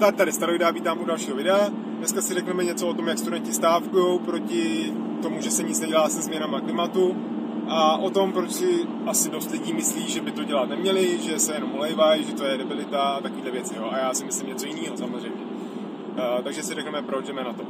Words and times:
Start 0.00 0.16
tady 0.16 0.32
Staroida, 0.32 0.70
vítám 0.70 1.00
u 1.00 1.04
dalšího 1.04 1.36
videa. 1.36 1.68
Dneska 1.98 2.20
si 2.20 2.34
řekneme 2.34 2.64
něco 2.64 2.88
o 2.88 2.94
tom, 2.94 3.08
jak 3.08 3.18
studenti 3.18 3.52
stávkují 3.52 4.18
proti 4.18 4.92
tomu, 5.22 5.40
že 5.40 5.50
se 5.50 5.62
nic 5.62 5.80
nedělá 5.80 6.08
se 6.08 6.22
změnama 6.22 6.60
klimatu 6.60 7.16
a 7.68 7.96
o 7.96 8.10
tom, 8.10 8.32
proč 8.32 8.50
si 8.50 8.86
asi 9.06 9.30
dost 9.30 9.50
lidí 9.50 9.72
myslí, 9.72 10.08
že 10.08 10.20
by 10.20 10.30
to 10.30 10.44
dělat 10.44 10.68
neměli, 10.68 11.18
že 11.22 11.38
se 11.38 11.54
jenom 11.54 11.74
olejvají, 11.74 12.24
že 12.24 12.32
to 12.32 12.44
je 12.44 12.58
debilita 12.58 13.02
a 13.02 13.20
takovéhle 13.20 13.50
věci. 13.50 13.74
Jo. 13.76 13.88
A 13.92 13.98
já 13.98 14.14
si 14.14 14.24
myslím 14.24 14.48
něco 14.48 14.66
jiného 14.66 14.96
samozřejmě. 14.96 15.40
Uh, 15.40 16.42
takže 16.44 16.62
si 16.62 16.74
řekneme, 16.74 17.02
proč 17.02 17.26
jdeme 17.26 17.44
na 17.44 17.52
to. 17.52 17.62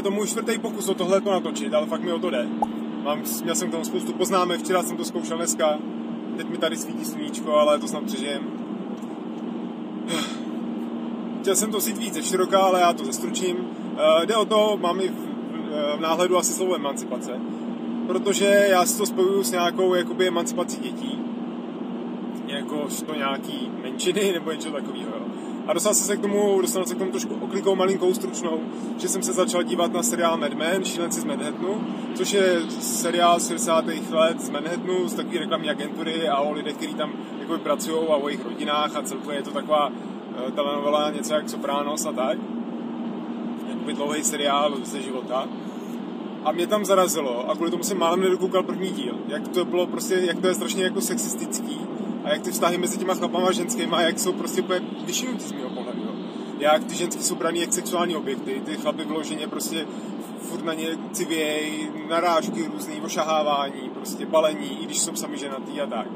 Je 0.00 0.04
to 0.04 0.10
můj 0.10 0.26
čtvrtý 0.26 0.58
pokus 0.58 0.88
o 0.88 0.94
tohle 0.94 1.20
natočit, 1.20 1.74
ale 1.74 1.86
fakt 1.86 2.02
mi 2.02 2.12
o 2.12 2.18
to 2.18 2.30
jde. 2.30 2.46
Mám, 3.02 3.22
měl 3.42 3.54
jsem 3.54 3.68
k 3.68 3.72
tomu 3.72 3.84
spoustu 3.84 4.12
poznámek, 4.12 4.60
včera 4.60 4.82
jsem 4.82 4.96
to 4.96 5.04
zkoušel 5.04 5.36
dneska, 5.36 5.78
teď 6.36 6.48
mi 6.48 6.58
tady 6.58 6.76
svítí 6.76 7.04
sluníčko, 7.04 7.54
ale 7.54 7.78
to 7.78 7.88
snad 7.88 8.04
přežijem. 8.04 8.42
Chtěl 11.40 11.56
jsem 11.56 11.70
to 11.70 11.80
sít 11.80 11.98
více 11.98 12.22
široká, 12.22 12.58
ale 12.58 12.80
já 12.80 12.92
to 12.92 13.04
zestručím. 13.04 13.56
Uh, 13.56 14.24
jde 14.24 14.36
o 14.36 14.44
to, 14.44 14.78
mám 14.80 15.00
i 15.00 15.08
v, 15.08 15.14
v 15.96 16.00
náhledu 16.00 16.38
asi 16.38 16.52
slovo 16.52 16.74
emancipace, 16.74 17.40
protože 18.06 18.66
já 18.70 18.86
si 18.86 18.98
to 18.98 19.06
spojuju 19.06 19.42
s 19.42 19.50
nějakou 19.50 19.94
jakoby 19.94 20.28
emancipací 20.28 20.80
dětí, 20.80 21.18
jakož 22.46 23.02
to 23.02 23.14
nějaký 23.14 23.70
menšiny 23.82 24.32
nebo 24.32 24.52
něco 24.52 24.70
takového. 24.70 25.29
A 25.70 25.72
dostal 25.72 25.94
jsem 25.94 26.06
se 26.06 26.16
k 26.16 26.20
tomu, 26.20 26.60
dostal 26.60 26.86
se 26.86 26.94
k 26.94 26.98
tomu 26.98 27.10
trošku 27.10 27.34
oklikou 27.34 27.74
malinkou 27.74 28.14
stručnou, 28.14 28.60
že 28.98 29.08
jsem 29.08 29.22
se 29.22 29.32
začal 29.32 29.62
dívat 29.62 29.92
na 29.92 30.02
seriál 30.02 30.36
Mad 30.36 30.54
Men, 30.54 30.84
Šílenci 30.84 31.20
z 31.20 31.24
Manhattanu, 31.24 31.86
což 32.14 32.32
je 32.32 32.62
seriál 32.80 33.40
z 33.40 33.48
60. 33.48 33.84
let 34.10 34.40
z 34.40 34.50
Manhattanu, 34.50 35.08
z 35.08 35.14
takové 35.14 35.38
reklamní 35.38 35.70
agentury 35.70 36.28
a 36.28 36.38
o 36.38 36.52
lidech, 36.52 36.76
kteří 36.76 36.94
tam 36.94 37.12
jako 37.40 37.58
pracují 37.58 38.08
a 38.08 38.16
o 38.16 38.28
jejich 38.28 38.44
rodinách 38.44 38.96
a 38.96 39.02
celkově 39.02 39.38
je 39.38 39.42
to 39.42 39.50
taková 39.50 39.86
uh, 39.88 40.50
telenovela 40.54 41.10
něco 41.10 41.34
jak 41.34 41.48
Sopranos 41.48 42.06
a 42.06 42.12
tak. 42.12 42.38
Jakoby 43.68 43.92
dlouhý 43.92 44.24
seriál 44.24 44.76
ze 44.82 45.02
života. 45.02 45.48
A 46.44 46.52
mě 46.52 46.66
tam 46.66 46.84
zarazilo 46.84 47.50
a 47.50 47.54
kvůli 47.54 47.70
tomu 47.70 47.82
jsem 47.82 47.98
málem 47.98 48.20
nedokoukal 48.20 48.62
první 48.62 48.90
díl. 48.90 49.14
Jak 49.28 49.48
to 49.48 49.64
bylo 49.64 49.86
prostě, 49.86 50.14
jak 50.14 50.40
to 50.40 50.46
je 50.46 50.54
strašně 50.54 50.84
jako 50.84 51.00
sexistický 51.00 51.80
a 52.24 52.30
jak 52.30 52.42
ty 52.42 52.50
vztahy 52.50 52.78
mezi 52.78 52.98
těma 52.98 53.14
chlapama 53.14 53.48
a 53.48 53.52
ženskýma, 53.52 54.00
jak 54.00 54.18
jsou 54.18 54.32
prostě 54.32 54.62
úplně 54.62 54.80
vyšinutý 55.04 55.44
z 55.44 55.52
mého 55.52 55.70
pohledu. 55.70 56.02
Jo. 56.02 56.12
Jak 56.58 56.84
ty 56.84 56.94
ženský 56.94 57.22
jsou 57.22 57.34
braný 57.34 57.60
jak 57.60 57.72
sexuální 57.72 58.16
objekty, 58.16 58.62
ty 58.64 58.76
chlapy 58.76 59.04
vyloženě 59.04 59.46
prostě 59.46 59.86
furt 60.40 60.64
na 60.64 60.74
ně 60.74 60.86
civěj, 61.12 61.90
narážky 62.08 62.70
různý, 62.72 63.00
ošahávání, 63.00 63.90
prostě 63.94 64.26
balení, 64.26 64.82
i 64.82 64.84
když 64.84 65.00
jsou 65.00 65.16
sami 65.16 65.38
ženatý 65.38 65.80
a 65.80 65.86
tak. 65.86 66.06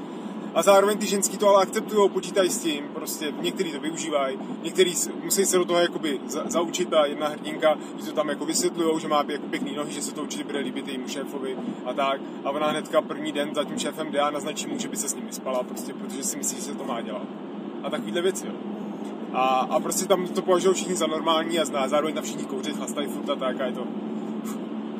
A 0.54 0.62
zároveň 0.62 0.98
ty 0.98 1.06
ženský 1.06 1.38
to 1.38 1.48
ale 1.48 1.62
akceptují, 1.62 2.10
počítají 2.10 2.50
s 2.50 2.58
tím, 2.58 2.84
prostě 2.94 3.32
některý 3.40 3.72
to 3.72 3.80
využívají, 3.80 4.38
některý 4.62 4.94
musí 5.24 5.44
se 5.44 5.58
do 5.58 5.64
toho 5.64 5.80
jakoby 5.80 6.20
za, 6.26 6.44
zaučit 6.46 6.92
a 6.92 7.06
jedna 7.06 7.28
hrdinka, 7.28 7.78
že 7.98 8.06
to 8.06 8.12
tam 8.12 8.28
jako 8.28 8.44
vysvětlují, 8.44 9.00
že 9.00 9.08
má 9.08 9.24
jako 9.28 9.46
pěkný 9.46 9.76
nohy, 9.76 9.92
že 9.92 10.02
se 10.02 10.14
to 10.14 10.22
určitě 10.22 10.44
bude 10.44 10.58
líbit 10.58 10.88
jejímu 10.88 11.08
šéfovi 11.08 11.56
a 11.84 11.92
tak. 11.92 12.20
A 12.44 12.50
ona 12.50 12.66
hnedka 12.66 13.02
první 13.02 13.32
den 13.32 13.54
za 13.54 13.64
tím 13.64 13.78
šéfem 13.78 14.10
jde 14.10 14.20
a 14.20 14.30
naznačí 14.30 14.66
mu, 14.66 14.78
že 14.78 14.88
by 14.88 14.96
se 14.96 15.08
s 15.08 15.14
ním 15.14 15.26
vyspala, 15.26 15.62
prostě, 15.62 15.94
protože 15.94 16.24
si 16.24 16.36
myslí, 16.36 16.56
že 16.56 16.62
se 16.62 16.74
to 16.74 16.84
má 16.84 17.00
dělat. 17.00 17.26
A 17.82 17.90
takovýhle 17.90 18.22
věci, 18.22 18.46
jo. 18.46 18.52
A, 19.32 19.46
a 19.70 19.80
prostě 19.80 20.06
tam 20.06 20.26
to 20.26 20.42
považují 20.42 20.74
všichni 20.74 20.94
za 20.94 21.06
normální 21.06 21.58
a 21.58 21.64
zná, 21.64 21.88
zároveň 21.88 22.14
tam 22.14 22.24
všichni 22.24 22.44
kouřit, 22.44 22.76
chlastají 22.76 23.08
furt 23.08 23.30
a 23.30 23.34
tak 23.34 23.60
a 23.60 23.66
je 23.66 23.72
to 23.72 23.86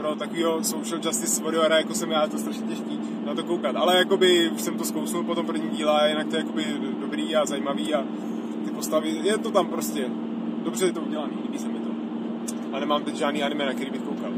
pro 0.05 0.15
takového 0.15 0.65
social 0.65 1.01
justice 1.05 1.43
warriora, 1.43 1.77
jako 1.77 1.95
jsem 1.95 2.11
já, 2.11 2.27
to 2.27 2.39
strašně 2.39 2.63
těžký 2.63 3.01
na 3.27 3.35
to 3.35 3.45
koukat. 3.45 3.77
Ale 3.77 3.97
jakoby 3.97 4.51
jsem 4.57 4.79
to 4.79 4.85
zkousnul 4.85 5.25
po 5.25 5.35
tom 5.35 5.47
prvním 5.47 5.71
díle 5.71 6.09
jinak 6.09 6.29
to 6.29 6.37
je 6.37 6.41
jakoby 6.41 6.65
dobrý 7.01 7.37
a 7.37 7.47
zajímavý 7.47 7.95
a 7.95 8.05
ty 8.65 8.71
postavy, 8.71 9.21
je 9.23 9.39
to 9.39 9.51
tam 9.51 9.67
prostě 9.67 10.09
dobře 10.65 10.87
je 10.87 10.93
to 10.93 11.01
udělané, 11.01 11.33
líbí 11.43 11.59
se 11.59 11.69
mi 11.69 11.79
to. 11.79 11.91
A 12.73 12.81
nemám 12.81 13.05
teď 13.05 13.17
žádný 13.17 13.43
anime, 13.43 13.67
na 13.67 13.73
který 13.73 13.91
bych 13.91 14.01
koukal. 14.01 14.31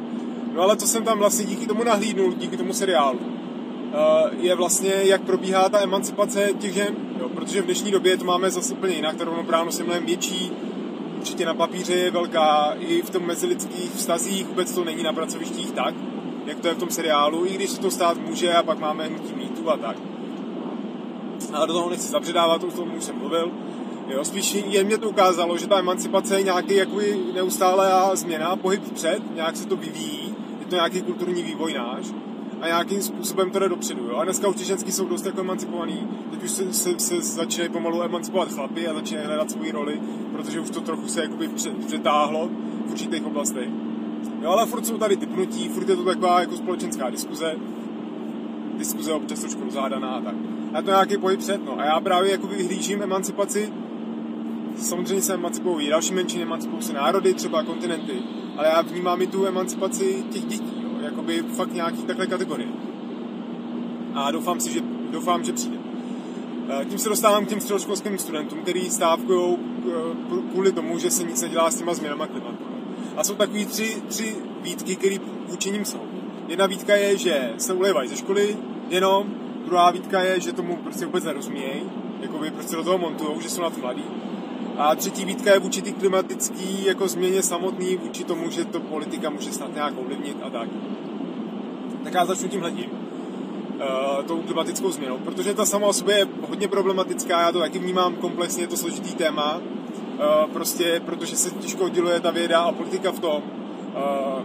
No 0.55 0.63
ale 0.63 0.77
co 0.77 0.87
jsem 0.87 1.05
tam 1.05 1.19
vlastně 1.19 1.45
díky 1.45 1.67
tomu 1.67 1.85
nahlídnul, 1.85 2.35
díky 2.35 2.57
tomu 2.57 2.73
seriálu, 2.73 3.19
eh, 3.23 3.97
je 4.41 4.55
vlastně, 4.55 4.93
jak 5.03 5.23
probíhá 5.23 5.69
ta 5.69 5.83
emancipace 5.83 6.49
těch 6.59 6.73
žen, 6.73 6.95
jo, 7.21 7.29
protože 7.29 7.63
v 7.63 7.65
dnešní 7.65 7.91
době 7.91 8.17
to 8.17 8.25
máme 8.25 8.51
zase 8.51 8.75
úplně 8.75 8.95
jinak, 8.95 9.17
ta 9.17 9.25
rovnoprávnost 9.25 9.79
je 9.79 9.85
mnohem 9.85 10.07
větší, 10.07 10.53
určitě 11.27 11.47
na 11.47 11.55
papíře 11.55 11.95
je 11.95 12.11
velká, 12.11 12.75
i 12.79 13.03
v 13.03 13.11
tom 13.11 13.27
mezilidských 13.27 13.91
vztazích 13.91 14.47
vůbec 14.47 14.75
to 14.75 14.85
není 14.85 15.03
na 15.03 15.13
pracovištích 15.13 15.73
tak, 15.73 15.95
jak 16.47 16.61
to 16.61 16.69
je 16.69 16.75
v 16.75 16.79
tom 16.79 16.91
seriálu, 16.91 17.47
i 17.47 17.55
když 17.55 17.71
se 17.71 17.81
to 17.81 17.91
stát 17.91 18.19
může 18.19 18.55
a 18.55 18.63
pak 18.63 18.79
máme 18.79 19.07
hnutí 19.07 19.35
mýtu 19.35 19.71
a 19.71 19.77
tak. 19.77 19.97
Ale 21.53 21.67
do 21.67 21.73
toho 21.73 21.91
nechci 21.91 22.09
zabředávat, 22.09 22.65
o 22.65 22.71
tom 22.71 22.93
už 22.97 23.05
jsem 23.05 23.19
mluvil. 23.19 23.51
Jo, 24.09 24.25
spíš 24.25 24.55
jen 24.55 24.87
mě 24.87 24.99
to 24.99 25.09
ukázalo, 25.09 25.59
že 25.59 25.67
ta 25.67 25.79
emancipace 25.79 26.37
je 26.39 26.43
nějaký 26.43 26.75
jakoby 26.75 27.19
neustálá 27.35 28.17
změna, 28.17 28.57
pohyb 28.57 28.85
vpřed, 28.85 29.35
nějak 29.35 29.57
se 29.57 29.67
to 29.67 29.77
vyvíjí, 29.77 30.35
je 30.61 30.67
to 30.67 30.75
nějaký 30.75 31.03
kulturní 31.03 31.43
vývoj 31.43 31.75
náš 31.75 32.07
a 32.61 32.67
nějakým 32.67 33.03
způsobem 33.03 33.51
to 33.51 33.59
jde 33.59 33.69
dopředu. 33.69 34.05
Jo? 34.05 34.17
A 34.17 34.25
dneska 34.25 34.49
už 34.49 34.57
ty 34.57 34.65
ženský 34.65 34.93
jsou 34.93 35.09
dost 35.09 35.27
jako 35.27 35.41
emancipovaný, 35.41 36.09
teď 36.31 36.45
už 36.45 36.51
se, 36.51 36.73
se, 36.73 36.99
se 36.99 37.21
začínají 37.21 37.71
pomalu 37.71 38.03
emancipovat 38.03 38.53
chlapy 38.53 38.89
a 38.89 38.95
začínají 38.95 39.27
hledat 39.27 39.51
svoji 39.51 39.73
roli, 39.73 40.01
protože 40.33 40.61
už 40.61 40.71
to 40.71 40.81
trochu 40.81 41.09
se 41.09 41.23
jakoby 41.23 41.49
přetáhlo 41.87 42.49
v 42.87 42.91
určitých 42.91 43.27
oblastech. 43.27 43.69
Jo, 44.43 44.51
ale 44.51 44.67
furt 44.67 44.87
jsou 44.87 44.99
tady 44.99 45.17
ty 45.17 45.27
pnutí, 45.27 45.69
furt 45.69 45.89
je 45.89 45.97
to 45.97 46.05
taková 46.05 46.41
jako 46.41 46.57
společenská 46.57 47.11
diskuze, 47.11 47.55
diskuze 48.79 49.13
občas 49.13 49.41
trošku 49.41 49.65
rozhádaná 49.65 50.09
a 50.09 50.21
tak. 50.21 50.35
A 50.75 50.83
to 50.83 50.91
nějaký 50.91 51.19
pohyb 51.19 51.41
před, 51.41 51.65
no. 51.65 51.81
A 51.81 51.85
já 51.85 52.01
právě 52.01 52.31
jakoby 52.31 52.57
vyhlížím 52.57 53.03
emancipaci, 53.03 53.73
samozřejmě 54.77 55.23
se 55.23 55.35
emancipují 55.35 55.89
další 55.89 56.15
menšiny, 56.15 56.43
emancipují 56.43 56.83
se 56.83 56.93
národy, 56.93 57.35
třeba 57.35 57.63
kontinenty, 57.63 58.13
ale 58.57 58.69
já 58.69 58.83
vnímám 58.83 59.23
i 59.23 59.27
tu 59.27 59.47
emancipaci 59.47 60.25
těch 60.31 60.45
dětí. 60.45 60.86
Jakoby 61.17 61.43
fakt 61.43 61.73
nějaký 61.73 62.03
takhle 62.03 62.27
kategorie. 62.27 62.69
A 64.15 64.31
doufám 64.31 64.61
si, 64.61 64.73
že, 64.73 64.81
doufám, 65.11 65.45
že 65.45 65.53
přijde. 65.53 65.77
Eh, 66.69 66.85
tím 66.85 66.99
se 66.99 67.09
dostávám 67.09 67.47
k 67.47 67.49
těm 67.49 67.61
středoškolským 67.61 68.19
studentům, 68.19 68.59
kteří 68.63 68.91
stávkují 68.91 69.57
eh, 69.57 70.51
kvůli 70.53 70.73
tomu, 70.73 70.99
že 70.99 71.11
se 71.11 71.23
nic 71.23 71.43
nedělá 71.43 71.71
s 71.71 71.79
těma 71.79 71.95
změnama 71.95 72.27
klimatu. 72.27 72.65
A 73.17 73.25
jsou 73.25 73.35
takový 73.35 73.67
tři, 73.67 74.03
tři 74.09 74.37
výtky, 74.63 74.97
které 74.97 75.17
vůči 75.49 75.71
ním 75.71 75.85
jsou. 75.85 76.01
Jedna 76.49 76.67
výtka 76.67 76.95
je, 76.97 77.19
že 77.19 77.53
se 77.59 77.75
ulevají 77.75 78.09
ze 78.09 78.17
školy, 78.17 78.57
jenom. 78.89 79.27
Druhá 79.65 79.91
výtka 79.91 80.21
je, 80.21 80.41
že 80.41 80.53
tomu 80.53 80.77
prostě 80.77 81.07
vůbec 81.07 81.25
nerozumějí, 81.25 81.83
by 82.41 82.51
prostě 82.51 82.77
do 82.77 82.85
toho 82.85 82.99
montujou, 82.99 83.41
že 83.41 83.51
jsou 83.51 83.63
na 83.63 83.71
to 83.71 83.81
mladí. 83.81 84.05
A 84.79 84.95
třetí 84.95 85.25
výtka 85.25 85.53
je 85.53 85.59
vůči 85.59 85.83
klimatický 85.83 86.85
jako 86.85 87.09
změně 87.09 87.43
samotný, 87.43 87.97
vůči 87.97 88.25
tomu, 88.25 88.51
že 88.51 88.65
to 88.65 88.81
politika 88.81 89.31
může 89.31 89.53
snad 89.53 89.75
nějak 89.75 89.95
ovlivnit 89.99 90.37
a 90.43 90.51
tak. 90.51 90.69
Tak 92.07 92.15
já 92.15 92.25
začnu 92.25 92.49
tím 92.49 92.61
hledím. 92.61 92.91
Uh, 92.91 94.25
tou 94.25 94.43
klimatickou 94.43 94.91
změnou, 94.91 95.19
protože 95.19 95.55
ta 95.55 95.67
sama 95.67 95.87
o 95.87 95.93
sobě 95.93 96.19
je 96.19 96.27
hodně 96.49 96.69
problematická, 96.69 97.41
já 97.41 97.53
to 97.53 97.59
taky 97.59 97.79
vnímám 97.79 98.17
komplexně, 98.17 98.63
je 98.63 98.67
to 98.67 98.77
složitý 98.77 99.15
téma, 99.15 99.57
uh, 99.57 100.53
prostě 100.53 101.03
protože 101.07 101.37
se 101.37 101.51
těžko 101.51 101.85
odděluje 101.85 102.21
ta 102.21 102.31
věda 102.31 102.61
a 102.61 102.73
politika 102.73 103.13
v 103.13 103.21
tom. 103.21 103.43
Uh, 103.43 104.43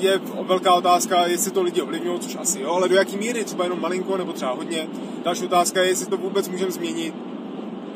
je 0.00 0.20
velká 0.42 0.74
otázka, 0.74 1.26
jestli 1.26 1.50
to 1.50 1.62
lidi 1.62 1.82
ovlivňují, 1.82 2.20
což 2.20 2.36
asi 2.36 2.60
jo, 2.60 2.72
ale 2.72 2.88
do 2.88 2.94
jaký 2.94 3.16
míry, 3.16 3.44
třeba 3.44 3.64
jenom 3.64 3.80
malinko 3.80 4.16
nebo 4.16 4.32
třeba 4.32 4.52
hodně. 4.52 4.88
Další 5.24 5.44
otázka 5.44 5.80
je, 5.82 5.88
jestli 5.88 6.06
to 6.06 6.16
vůbec 6.16 6.48
můžeme 6.48 6.70
změnit, 6.70 7.14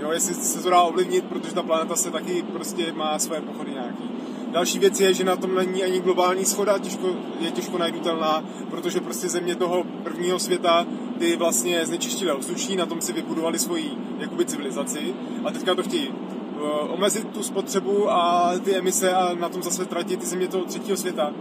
jo, 0.01 0.11
jestli 0.13 0.35
se 0.35 0.63
to 0.63 0.71
dá 0.71 0.83
ovlivnit, 0.83 1.25
protože 1.25 1.55
ta 1.55 1.63
planeta 1.63 1.97
se 1.97 2.11
taky 2.11 2.43
prostě 2.43 2.93
má 2.93 3.19
své 3.19 3.41
pochody 3.41 3.71
nějaký. 3.71 4.16
Další 4.57 4.79
věc 4.79 5.01
je, 5.01 5.15
že 5.15 5.25
na 5.25 5.37
tom 5.37 5.55
není 5.55 5.85
ani 5.85 6.01
globální 6.01 6.45
schoda, 6.45 6.79
těžko, 6.79 7.17
je 7.41 7.51
těžko 7.51 7.79
najdutelná, 7.79 8.45
protože 8.71 9.01
prostě 9.01 9.29
země 9.29 9.55
toho 9.55 9.85
prvního 10.03 10.39
světa 10.39 10.87
ty 11.19 11.37
vlastně 11.37 11.87
znečištily 11.87 12.33
ovzduší, 12.33 12.77
na 12.77 12.87
tom 12.87 13.01
si 13.01 13.13
vybudovali 13.13 13.59
svoji 13.59 13.91
jakoby 14.19 14.45
civilizaci 14.45 15.15
a 15.45 15.51
teďka 15.51 15.75
to 15.75 15.83
chtějí 15.83 16.09
uh, 16.09 16.93
omezit 16.93 17.29
tu 17.29 17.43
spotřebu 17.43 18.11
a 18.11 18.53
ty 18.65 18.77
emise 18.77 19.15
a 19.15 19.35
na 19.35 19.49
tom 19.49 19.63
zase 19.63 19.85
tratit 19.85 20.21
ty 20.21 20.27
země 20.27 20.49
toho 20.49 20.65
třetího 20.65 20.97
světa 20.97 21.33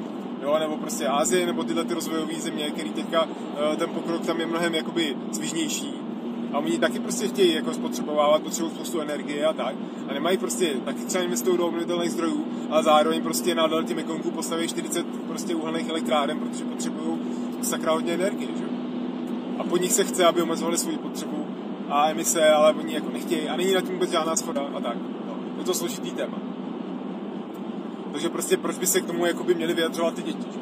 jo, 0.41 0.59
nebo 0.59 0.77
prostě 0.77 1.07
Ázie, 1.07 1.45
nebo 1.45 1.63
tyhle 1.63 1.85
ty 1.85 1.93
rozvojové 1.93 2.33
země, 2.39 2.71
který 2.71 2.89
teďka 2.89 3.23
uh, 3.23 3.29
ten 3.75 3.89
pokrok 3.89 4.25
tam 4.25 4.39
je 4.39 4.45
mnohem 4.45 4.75
jakoby 4.75 5.15
svižnější. 5.31 6.04
A 6.55 6.59
oni 6.59 6.79
taky 6.79 6.99
prostě 6.99 7.27
chtějí 7.27 7.53
jako 7.53 7.73
spotřebovávat, 7.73 8.41
potřebují 8.41 8.75
spoustu 8.75 8.99
energie 8.99 9.45
a 9.45 9.53
tak. 9.53 9.75
A 10.09 10.13
nemají 10.13 10.37
prostě, 10.37 10.73
taky 10.85 11.05
třeba 11.05 11.23
investují 11.23 11.57
do 11.57 11.67
obnovitelných 11.67 12.11
zdrojů, 12.11 12.45
ale 12.69 12.83
zároveň 12.83 13.21
prostě 13.21 13.55
na 13.55 13.67
deltě 13.67 13.95
Mekongu 13.95 14.31
postaví 14.31 14.67
40 14.67 15.05
prostě 15.27 15.55
uhelných 15.55 15.89
elektráren, 15.89 16.39
protože 16.39 16.63
potřebují 16.63 17.19
sakra 17.61 17.91
hodně 17.91 18.13
energie, 18.13 18.49
že? 18.57 18.63
A 19.59 19.63
po 19.63 19.77
nich 19.77 19.91
se 19.91 20.03
chce, 20.03 20.25
aby 20.25 20.41
omezovali 20.41 20.77
svou 20.77 20.97
potřebu 20.97 21.47
a 21.89 22.09
emise, 22.09 22.49
ale 22.49 22.73
oni 22.73 22.93
jako 22.93 23.09
nechtějí 23.09 23.49
a 23.49 23.55
není 23.55 23.73
na 23.73 23.81
tím 23.81 23.93
vůbec 23.93 24.11
žádná 24.11 24.35
schoda 24.35 24.61
a 24.75 24.79
tak. 24.79 24.97
No, 25.27 25.37
je 25.57 25.63
to 25.63 25.73
složitý 25.73 26.11
téma. 26.11 26.37
Takže 28.11 28.29
prostě 28.29 28.57
proč 28.57 28.77
by 28.77 28.87
se 28.87 29.01
k 29.01 29.05
tomu 29.05 29.25
jakoby 29.25 29.55
měli 29.55 29.73
vyjadřovat 29.73 30.13
ty 30.13 30.23
děti, 30.23 30.47
že? 30.53 30.59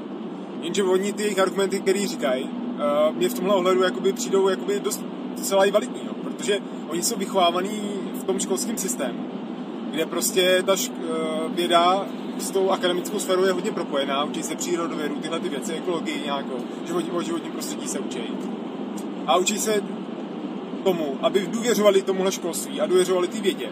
Jenže 0.62 0.84
oni 0.84 1.14
ty 1.14 1.24
jejich 1.24 1.40
argumenty, 1.40 1.80
které 1.80 2.08
říkají, 2.08 2.44
uh, 2.44 3.16
mě 3.16 3.30
v 3.30 3.34
tomhle 3.34 3.56
ohledu 3.56 3.84
jakoby 3.84 4.14
přijdou 4.14 4.50
jakoby 4.50 4.80
dost 4.80 5.04
docela 5.44 5.66
i 5.66 5.72
validní, 5.72 6.02
no, 6.08 6.14
protože 6.14 6.60
oni 6.88 7.04
jsou 7.04 7.16
vychovávaní 7.16 7.82
v 8.14 8.24
tom 8.24 8.40
školském 8.40 8.78
systému, 8.78 9.20
kde 9.92 10.06
prostě 10.06 10.64
ta 10.66 10.76
šk- 10.76 10.92
uh, 10.92 11.56
věda 11.56 12.06
s 12.40 12.52
tou 12.52 12.70
akademickou 12.70 13.20
sférou 13.20 13.44
je 13.44 13.52
hodně 13.52 13.72
propojená, 13.72 14.24
učí 14.24 14.44
se 14.44 14.56
přírodovědu, 14.56 15.16
tyhle 15.16 15.40
ty 15.40 15.50
věci, 15.50 15.74
ekologii 15.74 16.22
nějakou, 16.26 16.58
život, 16.88 17.04
o 17.14 17.22
životním 17.22 17.52
prostředí 17.52 17.88
se 17.88 18.00
učí. 18.00 18.20
A 19.28 19.38
učí 19.38 19.58
se 19.60 19.84
tomu, 20.84 21.18
aby 21.22 21.48
důvěřovali 21.48 22.02
tomuhle 22.02 22.32
školství 22.32 22.82
a 22.82 22.86
důvěřovali 22.86 23.28
ty 23.28 23.42
vědě. 23.42 23.70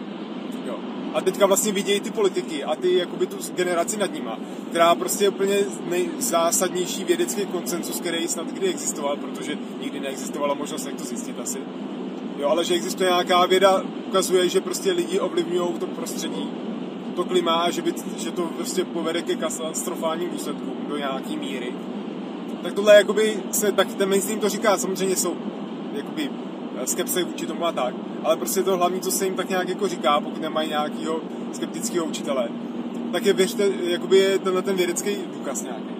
A 1.14 1.20
teďka 1.20 1.46
vlastně 1.46 1.72
vidějí 1.72 2.00
ty 2.00 2.10
politiky 2.10 2.64
a 2.64 2.76
ty 2.76 2.96
jakoby 2.96 3.26
tu 3.26 3.36
generaci 3.54 3.96
nad 3.96 4.12
nima, 4.12 4.38
která 4.70 4.94
prostě 4.94 5.24
je 5.24 5.28
úplně 5.28 5.56
nejzásadnější 5.90 7.04
vědecký 7.04 7.46
koncensus, 7.46 8.00
který 8.00 8.28
snad 8.28 8.46
kdy 8.46 8.68
existoval, 8.68 9.16
protože 9.16 9.58
nikdy 9.80 10.00
neexistovala 10.00 10.54
možnost, 10.54 10.86
jak 10.86 10.94
to 10.94 11.04
zjistit 11.04 11.40
asi. 11.40 11.58
Jo, 12.38 12.48
ale 12.48 12.64
že 12.64 12.74
existuje 12.74 13.10
nějaká 13.10 13.46
věda, 13.46 13.82
ukazuje, 14.08 14.48
že 14.48 14.60
prostě 14.60 14.92
lidi 14.92 15.20
ovlivňují 15.20 15.72
to 15.78 15.86
prostředí, 15.86 16.50
to 17.16 17.24
klima, 17.24 17.70
že, 17.70 17.82
by, 17.82 17.92
že 18.16 18.30
to 18.30 18.42
prostě 18.42 18.84
povede 18.84 19.22
ke 19.22 19.36
katastrofálním 19.36 20.30
důsledkům 20.30 20.76
do 20.88 20.96
nějaký 20.96 21.36
míry. 21.36 21.72
Tak 22.62 22.72
tohle 22.72 22.94
jakoby 22.94 23.42
se, 23.50 23.72
tak 23.72 23.94
ten 23.94 24.08
mainstream 24.08 24.40
to 24.40 24.48
říká, 24.48 24.78
samozřejmě 24.78 25.16
jsou 25.16 25.36
jakoby 25.92 26.30
skepse 26.86 27.24
vůči 27.24 27.46
tomu 27.46 27.66
a 27.66 27.72
tak, 27.72 27.94
ale 28.24 28.36
prostě 28.36 28.62
to 28.62 28.76
hlavní, 28.76 29.00
co 29.00 29.10
se 29.10 29.24
jim 29.24 29.34
tak 29.34 29.48
nějak 29.48 29.68
jako 29.68 29.88
říká, 29.88 30.20
pokud 30.20 30.42
nemají 30.42 30.68
nějakého 30.68 31.20
skeptického 31.52 32.06
učitele, 32.06 32.48
tak 33.12 33.26
je 33.26 33.32
věřte, 33.32 33.70
jakoby 33.82 34.18
je 34.18 34.38
tenhle 34.38 34.62
ten 34.62 34.76
vědecký 34.76 35.16
důkaz 35.32 35.62
nějaký. 35.62 35.94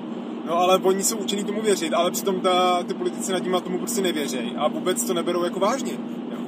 No 0.46 0.58
ale 0.58 0.78
oni 0.78 1.02
jsou 1.02 1.16
učení 1.16 1.44
tomu 1.44 1.62
věřit, 1.62 1.94
ale 1.94 2.10
přitom 2.10 2.40
ta, 2.40 2.82
ty 2.82 2.94
politici 2.94 3.32
nad 3.32 3.40
tím 3.40 3.56
tomu 3.64 3.78
prostě 3.78 4.00
nevěří 4.00 4.52
a 4.56 4.68
vůbec 4.68 5.04
to 5.04 5.14
neberou 5.14 5.44
jako 5.44 5.60
vážně. 5.60 5.92
Jo. 6.32 6.38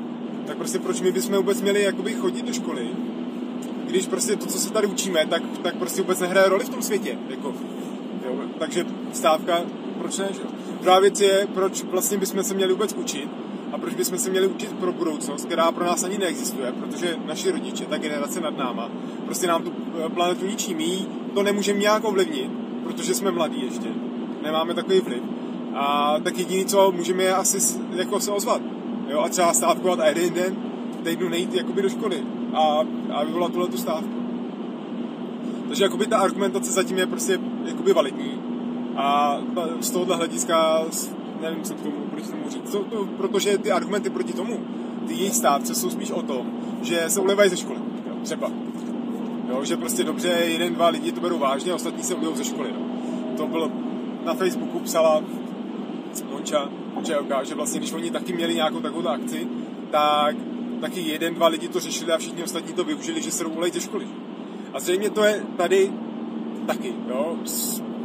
Tak 0.46 0.56
prostě 0.56 0.78
proč 0.78 1.00
my 1.00 1.12
bychom 1.12 1.36
vůbec 1.36 1.62
měli 1.62 1.82
jakoby 1.82 2.14
chodit 2.14 2.46
do 2.46 2.52
školy, 2.52 2.88
když 3.86 4.06
prostě 4.06 4.36
to, 4.36 4.46
co 4.46 4.58
se 4.58 4.72
tady 4.72 4.86
učíme, 4.86 5.26
tak, 5.26 5.42
tak 5.62 5.76
prostě 5.76 6.02
vůbec 6.02 6.20
nehraje 6.20 6.48
roli 6.48 6.64
v 6.64 6.68
tom 6.68 6.82
světě. 6.82 7.18
Jako, 7.28 7.54
jo. 8.26 8.40
Takže 8.58 8.86
stávka, 9.12 9.60
proč 9.98 10.18
ne, 10.18 10.28
že? 10.32 10.40
Druhá 10.80 11.00
věc 11.00 11.20
je, 11.20 11.48
proč 11.54 11.82
vlastně 11.82 12.18
bychom 12.18 12.42
se 12.42 12.54
měli 12.54 12.72
vůbec 12.72 12.92
učit, 12.92 13.28
a 13.74 13.78
proč 13.78 13.94
bychom 13.94 14.18
se 14.18 14.30
měli 14.30 14.46
učit 14.46 14.72
pro 14.72 14.92
budoucnost, 14.92 15.44
která 15.44 15.72
pro 15.72 15.84
nás 15.84 16.04
ani 16.04 16.18
neexistuje, 16.18 16.72
protože 16.72 17.16
naši 17.26 17.50
rodiče, 17.50 17.84
ta 17.84 17.98
generace 17.98 18.40
nad 18.40 18.56
náma, 18.56 18.90
prostě 19.24 19.46
nám 19.46 19.62
tu 19.62 19.72
eh, 20.06 20.08
planetu 20.08 20.46
ničí. 20.46 20.74
My 20.74 20.98
to 21.34 21.42
nemůžeme 21.42 21.78
nějak 21.78 22.04
ovlivnit, 22.04 22.50
protože 22.84 23.14
jsme 23.14 23.30
mladí 23.30 23.64
ještě. 23.64 23.88
Nemáme 24.42 24.74
takový 24.74 25.00
vliv. 25.00 25.22
A 25.74 26.14
tak 26.22 26.38
jediný, 26.38 26.64
co 26.64 26.92
můžeme, 26.92 27.22
je 27.22 27.34
asi 27.34 27.80
jako 27.96 28.20
se 28.20 28.30
ozvat. 28.30 28.62
Jo, 29.08 29.20
a 29.20 29.28
třeba 29.28 29.52
stávkovat 29.52 30.00
a 30.00 30.06
jeden 30.06 30.34
den 30.34 30.56
týdnu 31.04 31.28
nejít 31.28 31.54
jakoby 31.54 31.82
do 31.82 31.88
školy 31.88 32.22
a, 32.54 32.80
a 33.12 33.24
vyvolat 33.24 33.52
tuhle 33.52 33.68
tu 33.68 33.78
stávku. 33.78 34.24
Takže 35.68 35.84
jakoby 35.84 36.06
ta 36.06 36.18
argumentace 36.18 36.72
zatím 36.72 36.98
je 36.98 37.06
prostě 37.06 37.38
jakoby 37.64 37.92
validní. 37.92 38.32
A 38.96 39.38
z 39.80 39.90
tohohle 39.90 40.16
hlediska 40.16 40.84
nevím, 41.44 41.64
co 41.64 41.74
tomu, 41.74 41.96
proč 42.10 42.26
tomu 42.26 42.50
říct. 42.50 42.70
To, 42.70 42.84
to, 42.84 43.04
protože 43.16 43.58
ty 43.58 43.72
argumenty 43.72 44.10
proti 44.10 44.32
tomu, 44.32 44.60
ty 45.06 45.14
jejich 45.14 45.34
stávce 45.34 45.74
jsou 45.74 45.90
spíš 45.90 46.10
o 46.10 46.22
tom, 46.22 46.46
že 46.82 47.04
se 47.08 47.20
ulevají 47.20 47.50
ze 47.50 47.56
školy. 47.56 47.78
Jo, 48.08 48.16
třeba. 48.22 48.50
Jo, 49.48 49.64
že 49.64 49.76
prostě 49.76 50.04
dobře, 50.04 50.28
jeden, 50.28 50.74
dva 50.74 50.88
lidi 50.88 51.12
to 51.12 51.20
berou 51.20 51.38
vážně, 51.38 51.72
a 51.72 51.74
ostatní 51.74 52.02
se 52.02 52.14
ulejou 52.14 52.34
ze 52.34 52.44
školy. 52.44 52.68
Jo. 52.68 52.80
To 53.36 53.46
bylo 53.46 53.70
na 54.24 54.34
Facebooku 54.34 54.78
psala 54.78 55.22
Monča, 56.30 56.68
Monča 56.94 57.42
že 57.42 57.54
vlastně 57.54 57.78
když 57.78 57.92
oni 57.92 58.10
taky 58.10 58.32
měli 58.32 58.54
nějakou 58.54 58.80
takovou 58.80 59.08
akci, 59.08 59.48
tak 59.90 60.36
taky 60.80 61.00
jeden, 61.00 61.34
dva 61.34 61.48
lidi 61.48 61.68
to 61.68 61.80
řešili 61.80 62.12
a 62.12 62.18
všichni 62.18 62.42
ostatní 62.42 62.74
to 62.74 62.84
využili, 62.84 63.22
že 63.22 63.30
se 63.30 63.44
ulejí 63.44 63.72
ze 63.72 63.80
školy. 63.80 64.06
A 64.72 64.80
zřejmě 64.80 65.10
to 65.10 65.24
je 65.24 65.44
tady 65.56 65.92
taky. 66.66 66.94
Jo. 67.08 67.36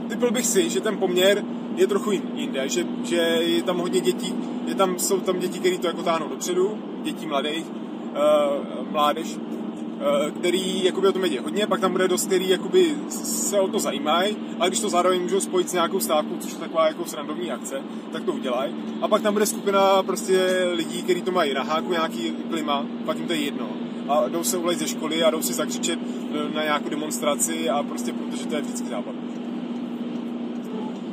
Typil 0.09 0.31
bych 0.31 0.45
si, 0.45 0.69
že 0.69 0.81
ten 0.81 0.97
poměr 0.97 1.43
je 1.75 1.87
trochu 1.87 2.11
jinde, 2.11 2.69
že, 2.69 2.85
že 3.03 3.15
je 3.15 3.63
tam 3.63 3.77
hodně 3.77 4.01
dětí, 4.01 4.33
je 4.65 4.75
tam, 4.75 4.99
jsou 4.99 5.19
tam 5.19 5.39
děti, 5.39 5.59
které 5.59 5.77
to 5.77 5.87
jako 5.87 6.03
táhnou 6.03 6.27
dopředu, 6.27 6.77
dětí 7.03 7.25
mladých, 7.25 7.65
uh, 7.65 8.91
mládež, 8.91 9.35
uh, 9.35 10.31
který 10.39 10.83
jakoby 10.83 11.07
o 11.07 11.11
tom 11.11 11.21
vědí 11.21 11.37
hodně, 11.37 11.67
pak 11.67 11.79
tam 11.79 11.91
bude 11.91 12.07
dost, 12.07 12.25
který 12.25 12.49
jakoby 12.49 12.95
se 13.09 13.59
o 13.59 13.67
to 13.67 13.79
zajímají, 13.79 14.37
ale 14.59 14.69
když 14.69 14.79
to 14.79 14.89
zároveň 14.89 15.21
můžou 15.21 15.39
spojit 15.39 15.69
s 15.69 15.73
nějakou 15.73 15.99
stávkou, 15.99 16.37
což 16.39 16.51
je 16.51 16.57
taková 16.57 16.87
jako 16.87 17.05
srandovní 17.05 17.51
akce, 17.51 17.81
tak 18.11 18.23
to 18.23 18.31
udělají. 18.31 18.75
A 19.01 19.07
pak 19.07 19.21
tam 19.21 19.33
bude 19.33 19.45
skupina 19.45 20.03
prostě 20.03 20.67
lidí, 20.73 21.03
kteří 21.03 21.21
to 21.21 21.31
mají 21.31 21.53
na 21.53 21.63
háku 21.63 21.91
nějaký 21.91 22.33
klima, 22.49 22.85
pak 23.05 23.17
jim 23.17 23.27
to 23.27 23.33
je 23.33 23.39
jedno. 23.39 23.69
A 24.09 24.27
jdou 24.27 24.43
se 24.43 24.57
ulejt 24.57 24.79
ze 24.79 24.87
školy 24.87 25.23
a 25.23 25.29
jdou 25.29 25.41
si 25.41 25.53
zakřičet 25.53 25.99
eh, 26.01 26.55
na 26.55 26.63
nějakou 26.63 26.89
demonstraci 26.89 27.69
a 27.69 27.83
prostě 27.83 28.13
protože 28.13 28.47
to 28.47 28.55
je 28.55 28.61
vždycky 28.61 28.87
zábava. 28.87 29.28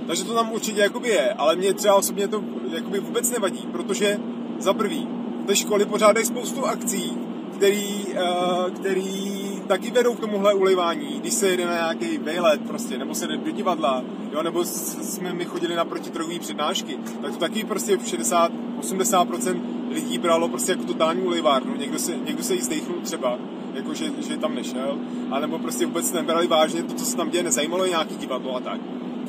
Takže 0.07 0.25
to 0.25 0.35
tam 0.35 0.53
určitě 0.53 0.81
jakoby 0.81 1.09
je, 1.09 1.33
ale 1.33 1.57
mě 1.57 1.75
třeba 1.75 1.95
osobně 1.95 2.29
to 2.29 2.45
jakoby 2.71 3.01
vůbec 3.01 3.31
nevadí, 3.31 3.69
protože 3.73 4.19
za 4.59 4.75
prvý, 4.75 5.09
ty 5.47 5.57
školy 5.57 5.85
pořádají 5.85 6.27
spoustu 6.27 6.67
akcí, 6.67 7.13
který, 7.57 8.07
uh, 8.07 8.71
který 8.71 9.37
taky 9.67 9.91
vedou 9.91 10.15
k 10.15 10.21
tomuhle 10.21 10.55
ulejvání, 10.55 11.21
když 11.21 11.35
se 11.35 11.49
jede 11.49 11.67
na 11.67 11.75
nějaký 11.75 12.19
vejlet 12.19 12.61
prostě, 12.69 12.99
nebo 12.99 13.15
se 13.15 13.27
jde 13.27 13.37
do 13.37 13.51
divadla, 13.51 14.05
jo, 14.33 14.43
nebo 14.43 14.65
jsme 14.65 15.33
my 15.33 15.45
chodili 15.45 15.75
na 15.75 15.85
protidrogové 15.85 16.39
přednášky, 16.39 16.99
tak 17.23 17.33
to 17.33 17.39
taky 17.39 17.65
prostě 17.65 17.97
60-80% 17.97 19.61
lidí 19.91 20.19
bralo 20.19 20.49
prostě 20.49 20.73
jako 20.73 20.85
totální 20.85 21.23
ulejvárnu, 21.23 21.77
někdo 21.77 21.99
se, 21.99 22.17
někdo 22.17 22.43
se 22.43 22.55
jí 22.55 22.61
zdechnul 22.61 23.01
třeba, 23.03 23.39
jako 23.75 23.95
že, 23.95 24.05
že 24.29 24.37
tam 24.37 24.55
nešel, 24.55 24.99
anebo 25.31 25.59
prostě 25.59 25.87
vůbec 25.87 26.13
nebrali 26.13 26.47
vážně 26.47 26.83
to, 26.83 26.95
co 26.95 27.05
se 27.05 27.17
tam 27.17 27.31
děje, 27.31 27.45
nezajímalo 27.45 27.85
je 27.85 27.91
nějaký 27.91 28.17
divadlo 28.17 28.57
a 28.57 28.61
tak. 28.61 28.81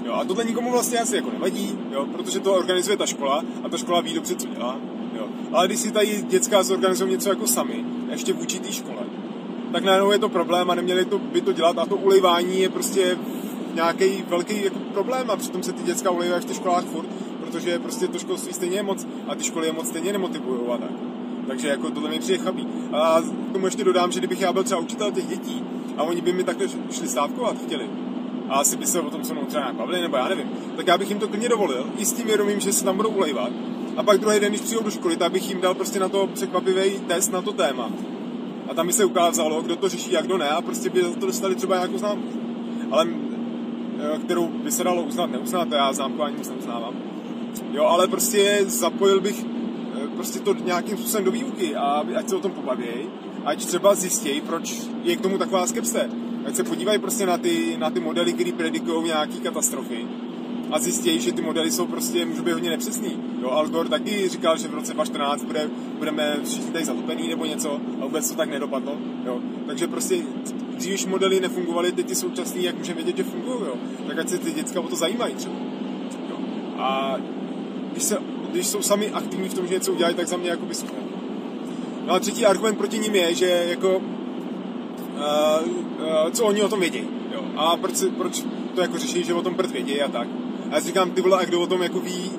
Jo, 0.08 0.14
a 0.14 0.24
tohle 0.24 0.44
nikomu 0.44 0.72
vlastně 0.72 1.00
asi 1.00 1.16
jako 1.16 1.32
nevadí, 1.32 1.80
jo, 1.92 2.06
protože 2.06 2.40
to 2.40 2.54
organizuje 2.54 2.98
ta 2.98 3.06
škola 3.06 3.44
a 3.64 3.70
ta 3.70 3.78
škola 3.78 4.02
ví 4.02 4.14
dobře, 4.14 4.36
co 4.36 4.48
dělá. 4.48 4.78
Jo. 5.14 5.28
Ale 5.52 5.68
když 5.68 5.80
si 5.80 5.92
tady 5.92 6.24
dětská 6.28 6.64
zorganizují 6.64 7.12
něco 7.12 7.30
jako 7.30 7.48
sami, 7.48 7.86
ještě 8.12 8.34
vůči 8.34 8.60
té 8.60 8.72
škole, 8.72 9.04
tak 9.72 9.84
najednou 9.84 10.12
je 10.12 10.20
to 10.20 10.30
problém 10.30 10.72
a 10.72 10.76
neměli 10.76 11.06
to, 11.06 11.20
by 11.20 11.42
to 11.42 11.54
dělat 11.54 11.78
a 11.78 11.86
to 11.86 11.96
ulejvání 11.96 12.62
je 12.62 12.70
prostě 12.70 13.18
nějaký 13.74 14.24
velký 14.28 14.64
jako 14.64 14.80
problém 14.80 15.32
a 15.32 15.36
přitom 15.36 15.64
se 15.64 15.74
ty 15.74 15.84
dětská 15.84 16.12
ulejvají 16.12 16.42
v 16.42 16.46
těch 16.46 16.56
školách 16.58 16.84
furt, 16.84 17.10
protože 17.40 17.80
prostě 17.80 18.08
to 18.08 18.20
školství 18.20 18.54
stejně 18.54 18.76
je 18.76 18.84
moc 18.84 19.08
a 19.28 19.36
ty 19.36 19.44
školy 19.44 19.68
je 19.68 19.74
moc 19.74 19.88
stejně 19.88 20.14
nemotivují 20.14 20.62
a 20.74 20.78
tak. 20.78 20.92
Takže 21.48 21.68
jako 21.68 21.90
tohle 21.90 22.10
mi 22.10 22.20
přijde 22.20 22.44
chabí. 22.44 22.68
A 22.94 23.22
k 23.50 23.54
tomu 23.54 23.66
ještě 23.66 23.84
dodám, 23.84 24.12
že 24.12 24.20
kdybych 24.20 24.42
já 24.42 24.54
byl 24.54 24.64
třeba 24.64 24.82
učitel 24.82 25.12
těch 25.12 25.28
dětí 25.28 25.64
a 25.98 26.04
oni 26.04 26.22
by 26.22 26.34
mi 26.34 26.44
takhle 26.44 26.68
šli 26.92 27.08
stávkovat 27.08 27.58
chtěli, 27.66 27.90
a 28.50 28.56
asi 28.56 28.78
by 28.78 28.86
se 28.86 29.00
o 29.00 29.10
tom 29.10 29.24
se 29.24 29.34
mnou 29.34 29.46
třeba 29.46 29.64
nějak 29.64 29.76
bavili, 29.76 30.02
nebo 30.02 30.18
já 30.18 30.28
nevím, 30.28 30.50
tak 30.78 30.88
já 30.88 30.98
bych 30.98 31.10
jim 31.10 31.20
to 31.20 31.28
klidně 31.28 31.50
dovolil, 31.50 31.86
i 31.98 32.06
s 32.06 32.14
tím 32.14 32.28
vědomím, 32.28 32.60
že 32.60 32.74
se 32.74 32.86
tam 32.86 32.98
budou 32.98 33.10
ulejvat. 33.10 33.52
A 33.98 34.04
pak 34.04 34.18
druhý 34.18 34.40
den, 34.40 34.50
když 34.50 34.62
přijdou 34.62 34.84
do 34.84 34.92
školy, 34.92 35.18
tak 35.18 35.32
bych 35.32 35.50
jim 35.50 35.62
dal 35.62 35.74
prostě 35.74 36.00
na 36.00 36.10
to 36.10 36.28
překvapivý 36.28 37.00
test 37.08 37.32
na 37.32 37.42
to 37.42 37.52
téma. 37.52 37.90
A 38.68 38.74
tam 38.74 38.88
by 38.88 38.94
se 38.94 39.06
ukázalo, 39.06 39.62
kdo 39.62 39.76
to 39.76 39.90
řeší 39.90 40.18
a 40.18 40.22
kdo 40.22 40.38
ne, 40.38 40.50
a 40.50 40.62
prostě 40.62 40.90
by 40.90 41.02
to 41.02 41.26
dostali 41.26 41.56
třeba 41.56 41.76
nějakou 41.76 41.98
známku. 41.98 42.28
Ale 42.92 43.08
eh, 44.00 44.20
kterou 44.20 44.48
by 44.48 44.72
se 44.72 44.84
dalo 44.84 45.04
uznat, 45.04 45.32
neuznat, 45.32 45.72
já 45.72 45.94
známku 45.94 46.24
ani 46.24 46.38
moc 46.38 46.50
neuznávám. 46.50 46.94
Jo, 47.72 47.84
ale 47.84 48.08
prostě 48.08 48.60
zapojil 48.66 49.22
bych 49.22 49.46
eh, 49.46 50.08
prostě 50.16 50.40
to 50.40 50.54
nějakým 50.54 50.98
způsobem 50.98 51.26
do 51.26 51.32
výuky 51.32 51.76
a 51.76 52.04
ať 52.18 52.30
se 52.30 52.36
o 52.36 52.40
tom 52.40 52.52
pobavějí, 52.52 53.10
ať 53.46 53.66
třeba 53.66 53.96
zjistějí, 53.96 54.42
proč 54.42 54.76
je 55.04 55.16
k 55.16 55.22
tomu 55.22 55.38
taková 55.38 55.68
skepse 55.68 56.10
ať 56.48 56.56
se 56.56 56.64
podívají 56.64 57.00
prostě 57.00 57.26
na 57.26 57.38
ty, 57.38 57.78
na 57.80 57.90
ty 57.90 58.00
modely, 58.00 58.34
které 58.34 58.52
predikují 58.52 59.06
nějaký 59.06 59.40
katastrofy 59.40 60.08
a 60.72 60.80
zjistí, 60.80 61.20
že 61.20 61.32
ty 61.32 61.42
modely 61.42 61.72
jsou 61.72 61.86
prostě, 61.86 62.26
můžou 62.26 62.44
být 62.44 62.52
hodně 62.52 62.70
nepřesný. 62.70 63.20
Jo, 63.42 63.50
Al 63.50 63.68
Gore 63.68 63.90
taky 63.90 64.30
říkal, 64.30 64.58
že 64.58 64.68
v 64.68 64.74
roce 64.74 64.94
2014 64.94 65.44
bude, 65.44 65.70
budeme 65.98 66.38
všichni 66.44 66.72
tady 66.72 66.86
zatopení 66.86 67.28
nebo 67.28 67.46
něco 67.46 67.80
a 68.02 68.06
vůbec 68.06 68.30
to 68.30 68.38
tak 68.38 68.50
nedopadlo. 68.50 68.98
Jo. 69.26 69.40
Takže 69.68 69.88
prostě 69.88 70.18
dřív 70.78 71.08
modely 71.08 71.40
nefungovaly, 71.40 71.92
teď 71.92 72.08
ty 72.08 72.16
současné, 72.16 72.62
jak 72.62 72.78
můžeme 72.78 73.04
vědět, 73.04 73.18
že 73.18 73.24
fungují, 73.24 73.60
jo. 73.60 73.76
tak 74.08 74.20
ať 74.20 74.30
se 74.30 74.38
ty 74.38 74.52
děcka 74.52 74.82
o 74.82 74.88
to 74.88 74.96
zajímají 74.96 75.36
třeba. 75.36 75.56
Jo. 76.30 76.38
A 76.78 77.18
když, 77.92 78.04
se, 78.04 78.18
když 78.52 78.68
jsou 78.68 78.82
sami 78.82 79.12
aktivní 79.12 79.50
v 79.50 79.54
tom, 79.54 79.68
že 79.68 79.74
něco 79.74 79.94
udělají, 79.94 80.16
tak 80.16 80.28
za 80.28 80.38
mě 80.38 80.50
jako 80.50 80.66
by. 80.66 80.74
No 82.08 82.14
a 82.14 82.20
třetí 82.20 82.46
argument 82.46 82.78
proti 82.78 83.00
ním 83.00 83.16
je, 83.16 83.36
že 83.36 83.66
jako 83.70 84.02
uh, 85.18 85.68
uh, 85.68 86.32
co 86.32 86.46
oni 86.46 86.62
o 86.62 86.70
tom 86.70 86.80
vědí. 86.80 87.02
Jo. 87.34 87.42
A 87.56 87.78
proč, 87.78 87.94
proč 88.18 88.44
to 88.76 88.82
jako 88.82 88.98
řeší, 88.98 89.24
že 89.24 89.34
o 89.34 89.42
tom 89.42 89.56
prd 89.56 89.72
vědí 89.72 90.02
a 90.02 90.08
tak. 90.08 90.28
A 90.72 90.76
já 90.76 90.82
si 90.82 90.88
říkám, 90.88 91.12
ty 91.12 91.22
vole, 91.22 91.38
a 91.40 91.46
kdo 91.46 91.62
o 91.62 91.68
tom 91.68 91.84
jako 91.84 92.00
ví, 92.00 92.32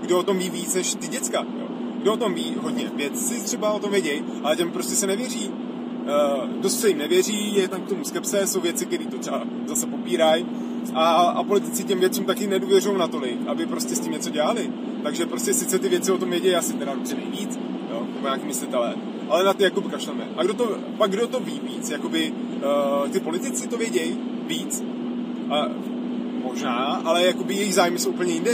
kdo 0.00 0.18
o 0.18 0.22
tom 0.22 0.38
ví 0.38 0.50
víc 0.50 0.74
než 0.74 0.94
ty 0.94 1.08
děcka. 1.08 1.46
Jo. 1.60 1.66
Kdo 2.02 2.12
o 2.12 2.16
tom 2.16 2.34
ví 2.34 2.54
hodně? 2.60 2.90
Vědci 2.94 3.44
třeba 3.44 3.72
o 3.72 3.78
tom 3.78 3.90
vědí, 3.90 4.22
ale 4.42 4.56
těm 4.56 4.70
prostě 4.70 4.94
se 4.94 5.06
nevěří. 5.06 5.50
Uh, 5.50 6.48
dost 6.48 6.80
se 6.80 6.88
jim 6.88 6.98
nevěří, 6.98 7.54
je 7.54 7.68
tam 7.68 7.80
k 7.82 7.88
tomu 7.88 8.04
skepse, 8.04 8.46
jsou 8.46 8.60
věci, 8.60 8.86
které 8.86 9.06
to 9.06 9.18
třeba 9.18 9.42
zase 9.66 9.86
popírají. 9.86 10.46
A, 10.94 11.04
a 11.14 11.42
politici 11.42 11.84
těm 11.84 12.00
věcům 12.00 12.24
taky 12.24 12.46
nedůvěřují 12.46 12.98
natolik, 12.98 13.38
aby 13.46 13.66
prostě 13.66 13.96
s 13.96 14.00
tím 14.00 14.12
něco 14.12 14.30
dělali. 14.30 14.70
Takže 15.02 15.26
prostě 15.26 15.54
sice 15.54 15.78
ty 15.78 15.88
věci 15.88 16.12
o 16.12 16.18
tom 16.18 16.30
vědí 16.30 16.54
asi 16.54 16.72
teda 16.72 16.94
dobře 16.94 17.14
nejvíc, 17.14 17.58
jo, 17.90 18.06
nebo 18.14 18.26
nějaký 18.26 18.46
myslitelé, 18.46 18.94
ale 19.28 19.44
na 19.44 19.54
ty 19.54 19.64
jako 19.64 19.82
kašleme. 19.82 20.28
A 20.36 20.42
kdo 20.42 20.54
to, 20.54 20.78
pak 20.98 21.10
kdo 21.10 21.28
to 21.28 21.40
ví 21.40 21.60
víc? 21.64 21.90
Jakoby 21.90 22.32
uh, 22.32 23.08
ty 23.08 23.20
politici 23.20 23.68
to 23.68 23.76
vědějí 23.76 24.18
víc? 24.46 24.84
A, 25.50 25.68
možná, 26.42 27.02
ale 27.04 27.26
jakoby 27.26 27.54
jejich 27.54 27.74
zájmy 27.74 27.98
jsou 27.98 28.10
úplně 28.10 28.32
jinde. 28.32 28.52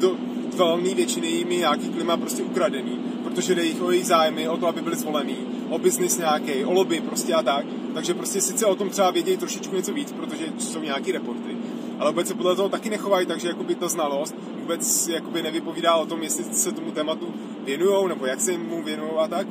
Do 0.00 0.16
velmi 0.56 0.94
většiny 0.94 1.26
jimi 1.26 1.56
nějaký 1.56 1.88
klima 1.88 2.16
prostě 2.16 2.42
ukradený, 2.42 2.98
protože 3.24 3.54
jde 3.54 3.64
jich 3.64 3.82
o 3.82 3.90
jejich 3.90 4.06
zájmy, 4.06 4.48
o 4.48 4.56
to, 4.56 4.66
aby 4.66 4.82
byli 4.82 4.96
zvolený, 4.96 5.36
o 5.68 5.78
biznis 5.78 6.18
nějaký, 6.18 6.64
o 6.64 6.72
lobby 6.72 7.00
prostě 7.00 7.34
a 7.34 7.42
tak. 7.42 7.66
Takže 7.94 8.14
prostě 8.14 8.40
sice 8.40 8.66
o 8.66 8.74
tom 8.74 8.88
třeba 8.88 9.10
vědějí 9.10 9.36
trošičku 9.36 9.76
něco 9.76 9.92
víc, 9.92 10.12
protože 10.12 10.44
jsou 10.58 10.80
nějaký 10.80 11.12
reporty, 11.12 11.56
ale 11.98 12.10
vůbec 12.10 12.28
se 12.28 12.34
podle 12.34 12.56
toho 12.56 12.68
taky 12.68 12.90
nechovají, 12.90 13.26
takže 13.26 13.48
jakoby 13.48 13.74
ta 13.74 13.88
znalost 13.88 14.34
vůbec 14.60 15.08
jakoby 15.08 15.42
nevypovídá 15.42 15.94
o 15.94 16.06
tom, 16.06 16.22
jestli 16.22 16.44
se 16.44 16.72
tomu 16.72 16.90
tématu 16.90 17.34
věnují, 17.64 18.08
nebo 18.08 18.26
jak 18.26 18.40
se 18.40 18.58
mu 18.58 18.82
věnují 18.82 19.10
a 19.18 19.28
tak. 19.28 19.46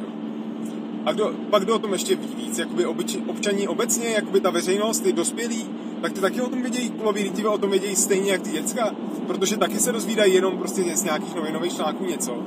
A 1.05 1.13
kdo, 1.13 1.33
pak 1.49 1.63
kdo 1.63 1.75
o 1.75 1.79
tom 1.79 1.93
ještě 1.93 2.15
ví 2.15 2.27
víc, 2.35 2.57
jakoby 2.57 2.85
obyč, 2.85 3.17
občaní 3.27 3.67
obecně, 3.67 4.07
jakoby 4.07 4.39
ta 4.39 4.49
veřejnost, 4.49 4.99
ty 4.99 5.13
dospělí, 5.13 5.65
tak 6.01 6.13
ty 6.13 6.21
taky 6.21 6.41
o 6.41 6.49
tom 6.49 6.61
vědějí, 6.61 6.89
polový 6.89 7.31
o 7.47 7.57
tom 7.57 7.69
vědějí 7.69 7.95
stejně 7.95 8.31
jak 8.31 8.41
ty 8.41 8.51
děcka, 8.51 8.95
protože 9.27 9.57
taky 9.57 9.79
se 9.79 9.91
dozvídají 9.91 10.33
jenom 10.33 10.57
prostě 10.57 10.97
z 10.97 11.03
nějakých 11.03 11.35
novinových 11.35 11.75
článků 11.75 12.05
něco. 12.05 12.37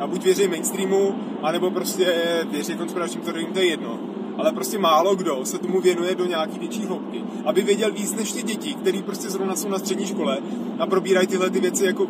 A 0.00 0.06
buď 0.06 0.24
věří 0.24 0.48
mainstreamu, 0.48 1.14
anebo 1.42 1.70
prostě 1.70 2.14
věří 2.50 2.74
konspiračním 2.74 3.22
teoriím, 3.22 3.52
to 3.52 3.58
je 3.58 3.66
jedno. 3.66 3.98
Ale 4.38 4.52
prostě 4.52 4.78
málo 4.78 5.14
kdo 5.14 5.44
se 5.44 5.58
tomu 5.58 5.80
věnuje 5.80 6.14
do 6.14 6.26
nějaký 6.26 6.58
větší 6.58 6.84
hloubky. 6.84 7.22
Aby 7.44 7.62
věděl 7.62 7.92
víc 7.92 8.14
než 8.14 8.32
ty 8.32 8.42
děti, 8.42 8.74
který 8.74 9.02
prostě 9.02 9.30
zrovna 9.30 9.56
jsou 9.56 9.68
na 9.68 9.78
střední 9.78 10.06
škole 10.06 10.38
a 10.78 10.86
probírají 10.86 11.26
tyhle 11.26 11.50
ty 11.50 11.60
věci 11.60 11.84
jako 11.84 12.06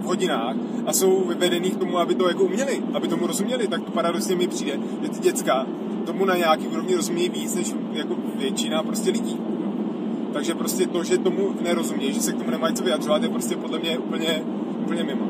v 0.00 0.04
hodinách 0.04 0.56
a 0.86 0.92
jsou 0.92 1.24
vyvedený 1.24 1.70
k 1.70 1.76
tomu, 1.76 1.98
aby 1.98 2.14
to 2.14 2.28
jako 2.28 2.44
uměli, 2.44 2.82
aby 2.94 3.08
tomu 3.08 3.26
rozuměli, 3.26 3.68
tak 3.68 3.84
to 3.84 3.90
paradoxně 3.90 4.36
mi 4.36 4.48
přijde, 4.48 4.78
že 5.02 5.08
ty 5.08 5.20
děcka 5.20 5.66
tomu 6.06 6.24
na 6.24 6.36
nějaký 6.36 6.68
úrovni 6.68 6.94
rozumí 6.94 7.28
víc 7.28 7.54
než 7.54 7.74
jako 7.92 8.16
většina 8.36 8.82
prostě 8.82 9.10
lidí. 9.10 9.40
Takže 10.32 10.54
prostě 10.54 10.86
to, 10.86 11.04
že 11.04 11.18
tomu 11.18 11.54
nerozumí, 11.62 12.12
že 12.12 12.20
se 12.20 12.32
k 12.32 12.38
tomu 12.38 12.50
nemají 12.50 12.74
co 12.74 12.84
vyjadřovat, 12.84 13.22
je 13.22 13.28
prostě 13.28 13.56
podle 13.56 13.78
mě 13.78 13.98
úplně, 13.98 14.42
úplně 14.80 15.04
mimo. 15.04 15.28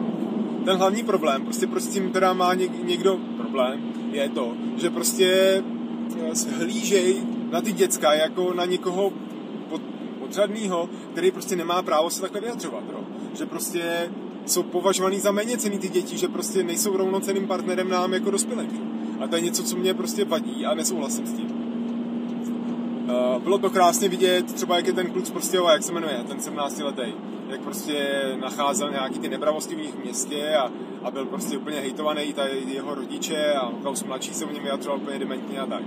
Ten 0.64 0.76
hlavní 0.76 1.02
problém, 1.02 1.42
prostě 1.42 1.66
prostě 1.66 1.92
tím 2.00 2.12
teda 2.12 2.32
má 2.32 2.54
někdo 2.84 3.18
problém, 3.36 3.80
je 4.12 4.28
to, 4.28 4.52
že 4.76 4.90
prostě 4.90 5.62
eh, 6.30 6.54
hlížej 6.58 7.16
na 7.50 7.60
ty 7.60 7.72
děcka 7.72 8.14
jako 8.14 8.54
na 8.54 8.64
někoho 8.64 9.12
pod, 9.68 9.82
podřadného, 10.18 10.88
který 11.12 11.30
prostě 11.30 11.56
nemá 11.56 11.82
právo 11.82 12.10
se 12.10 12.20
takhle 12.20 12.40
vyjadřovat, 12.40 12.84
jo. 12.92 13.00
Že 13.34 13.46
prostě 13.46 14.10
jsou 14.50 14.62
považovaný 14.62 15.20
za 15.20 15.32
méně 15.32 15.58
cený 15.58 15.78
ty 15.78 15.88
děti, 15.88 16.18
že 16.18 16.28
prostě 16.28 16.62
nejsou 16.62 16.96
rovnoceným 16.96 17.46
partnerem 17.46 17.88
nám 17.88 18.12
jako 18.12 18.30
dospělým. 18.30 18.70
A 19.20 19.26
to 19.26 19.36
je 19.36 19.42
něco, 19.42 19.62
co 19.62 19.76
mě 19.76 19.94
prostě 19.94 20.24
vadí 20.24 20.66
a 20.66 20.74
nesouhlasím 20.74 21.26
s 21.26 21.32
tím. 21.32 21.68
Uh, 23.08 23.42
bylo 23.42 23.58
to 23.58 23.70
krásně 23.70 24.08
vidět, 24.08 24.54
třeba 24.54 24.76
jak 24.76 24.86
je 24.86 24.92
ten 24.92 25.10
kluk 25.10 25.26
z 25.26 25.30
Prostějova, 25.30 25.72
jak 25.72 25.82
se 25.82 25.92
jmenuje, 25.92 26.24
ten 26.28 26.40
17 26.40 26.78
letý, 26.78 27.14
jak 27.48 27.60
prostě 27.60 28.22
nacházel 28.40 28.90
nějaký 28.90 29.18
ty 29.18 29.28
nepravosti 29.28 29.74
v 29.74 29.78
nich 29.78 30.04
městě 30.04 30.56
a, 30.56 30.72
a 31.02 31.10
byl 31.10 31.26
prostě 31.26 31.58
úplně 31.58 31.80
hejtovaný, 31.80 32.32
ta 32.32 32.46
jeho 32.46 32.94
rodiče 32.94 33.52
a 33.52 33.72
Klaus 33.82 34.04
mladší 34.04 34.34
se 34.34 34.44
o 34.44 34.52
něm 34.52 34.62
vyjadřoval 34.62 34.98
úplně 34.98 35.18
dementně 35.18 35.60
a 35.60 35.66
tak. 35.66 35.82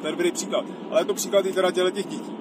To 0.00 0.06
je 0.06 0.12
dobrý 0.12 0.32
příklad. 0.32 0.64
Ale 0.90 1.00
je 1.00 1.04
to 1.04 1.14
příklad 1.14 1.46
i 1.46 1.52
teda 1.52 1.70
těch 1.70 2.06
dětí. 2.06 2.32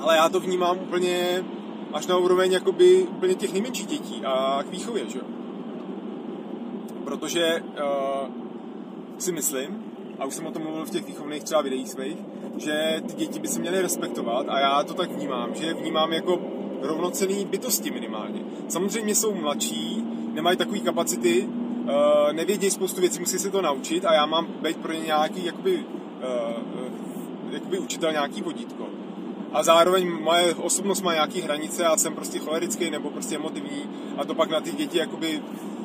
Ale 0.00 0.16
já 0.16 0.28
to 0.28 0.40
vnímám 0.40 0.78
úplně 0.78 1.44
až 1.92 2.06
na 2.06 2.16
úroveň 2.16 2.52
jakoby 2.52 3.02
úplně 3.02 3.34
těch 3.34 3.52
nejmenších 3.52 3.86
dětí 3.86 4.22
a 4.24 4.62
k 4.62 4.70
výchově, 4.70 5.08
že 5.08 5.18
jo. 5.18 5.24
Protože 7.04 7.62
uh, 7.62 8.28
si 9.18 9.32
myslím, 9.32 9.84
a 10.18 10.24
už 10.24 10.34
jsem 10.34 10.46
o 10.46 10.50
tom 10.50 10.62
mluvil 10.62 10.84
v 10.84 10.90
těch 10.90 11.06
výchovných 11.06 11.44
třeba 11.44 11.62
videích 11.62 11.88
svých, 11.88 12.16
že 12.56 13.02
ty 13.06 13.14
děti 13.14 13.38
by 13.38 13.48
se 13.48 13.60
měly 13.60 13.82
respektovat 13.82 14.46
a 14.48 14.60
já 14.60 14.84
to 14.84 14.94
tak 14.94 15.10
vnímám, 15.12 15.54
že 15.54 15.74
vnímám 15.74 16.12
jako 16.12 16.40
rovnocený 16.82 17.44
bytosti 17.44 17.90
minimálně. 17.90 18.40
Samozřejmě 18.68 19.14
jsou 19.14 19.34
mladší, 19.34 20.04
nemají 20.32 20.56
takové 20.56 20.78
kapacity, 20.78 21.42
uh, 21.42 22.32
nevědějí 22.32 22.70
spoustu 22.70 23.00
věcí, 23.00 23.20
musí 23.20 23.38
se 23.38 23.50
to 23.50 23.62
naučit 23.62 24.04
a 24.04 24.14
já 24.14 24.26
mám 24.26 24.46
být 24.62 24.76
pro 24.76 24.92
ně 24.92 25.00
nějaký 25.00 25.44
jakoby, 25.44 25.78
uh, 25.78 27.52
jakoby 27.52 27.78
učitel, 27.78 28.12
nějaký 28.12 28.42
vodítko. 28.42 28.86
A 29.52 29.62
zároveň 29.62 30.10
moje 30.22 30.54
osobnost 30.54 31.02
má 31.02 31.14
nějaký 31.14 31.40
hranice 31.40 31.86
a 31.86 31.96
jsem 31.96 32.14
prostě 32.14 32.38
cholerický 32.38 32.90
nebo 32.90 33.10
prostě 33.10 33.36
emotivní 33.36 33.90
a 34.16 34.24
to 34.24 34.34
pak 34.34 34.50
na 34.50 34.60
ty 34.60 34.72
děti 34.72 34.98
jakoby 34.98 35.42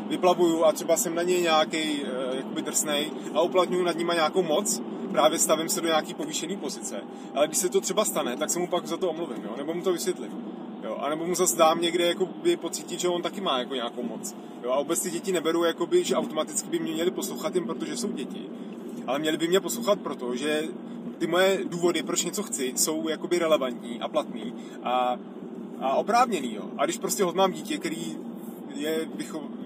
vyplavuju 0.09 0.63
a 0.63 0.71
třeba 0.71 0.97
jsem 0.97 1.15
na 1.15 1.23
ně 1.23 1.41
nějaký 1.41 2.01
uh, 2.01 2.35
jakoby 2.35 2.61
drsnej 2.61 3.11
a 3.33 3.41
uplatňuju 3.41 3.83
nad 3.83 3.97
nimi 3.97 4.11
nějakou 4.15 4.43
moc, 4.43 4.81
právě 5.11 5.39
stavím 5.39 5.69
se 5.69 5.81
do 5.81 5.87
nějaký 5.87 6.13
povýšený 6.13 6.57
pozice. 6.57 7.01
Ale 7.35 7.47
když 7.47 7.57
se 7.57 7.69
to 7.69 7.81
třeba 7.81 8.05
stane, 8.05 8.37
tak 8.37 8.49
se 8.49 8.59
mu 8.59 8.67
pak 8.67 8.87
za 8.87 8.97
to 8.97 9.09
omluvím, 9.09 9.43
jo? 9.43 9.53
nebo 9.57 9.73
mu 9.73 9.81
to 9.81 9.93
vysvětlím. 9.93 10.31
Jo? 10.83 10.97
A 10.99 11.09
nebo 11.09 11.25
mu 11.25 11.35
zase 11.35 11.57
dám 11.57 11.81
někde 11.81 12.07
jakoby, 12.07 12.57
pocítit, 12.57 12.99
že 12.99 13.07
on 13.07 13.21
taky 13.21 13.41
má 13.41 13.59
jako 13.59 13.75
nějakou 13.75 14.03
moc. 14.03 14.35
Jo? 14.63 14.71
A 14.71 14.79
vůbec 14.79 14.99
ty 14.99 15.11
děti 15.11 15.31
neberu, 15.31 15.63
jakoby, 15.63 16.03
že 16.03 16.15
automaticky 16.15 16.69
by 16.69 16.79
mě 16.79 16.93
měli 16.93 17.11
poslouchat 17.11 17.55
jen 17.55 17.65
protože 17.65 17.97
jsou 17.97 18.11
děti. 18.11 18.49
Ale 19.07 19.19
měli 19.19 19.37
by 19.37 19.47
mě 19.47 19.59
poslouchat 19.59 19.99
proto, 19.99 20.35
že 20.35 20.63
ty 21.17 21.27
moje 21.27 21.59
důvody, 21.63 22.03
proč 22.03 22.23
něco 22.23 22.43
chci, 22.43 22.73
jsou 22.75 23.09
jakoby 23.09 23.39
relevantní 23.39 24.01
a 24.01 24.07
platný 24.07 24.53
a, 24.83 25.19
a 25.79 25.95
oprávněný. 25.95 26.55
Jo? 26.55 26.69
A 26.77 26.85
když 26.85 26.97
prostě 26.97 27.23
hod 27.23 27.35
mám 27.35 27.51
dítě, 27.51 27.77
který 27.77 28.17
je, 28.75 29.07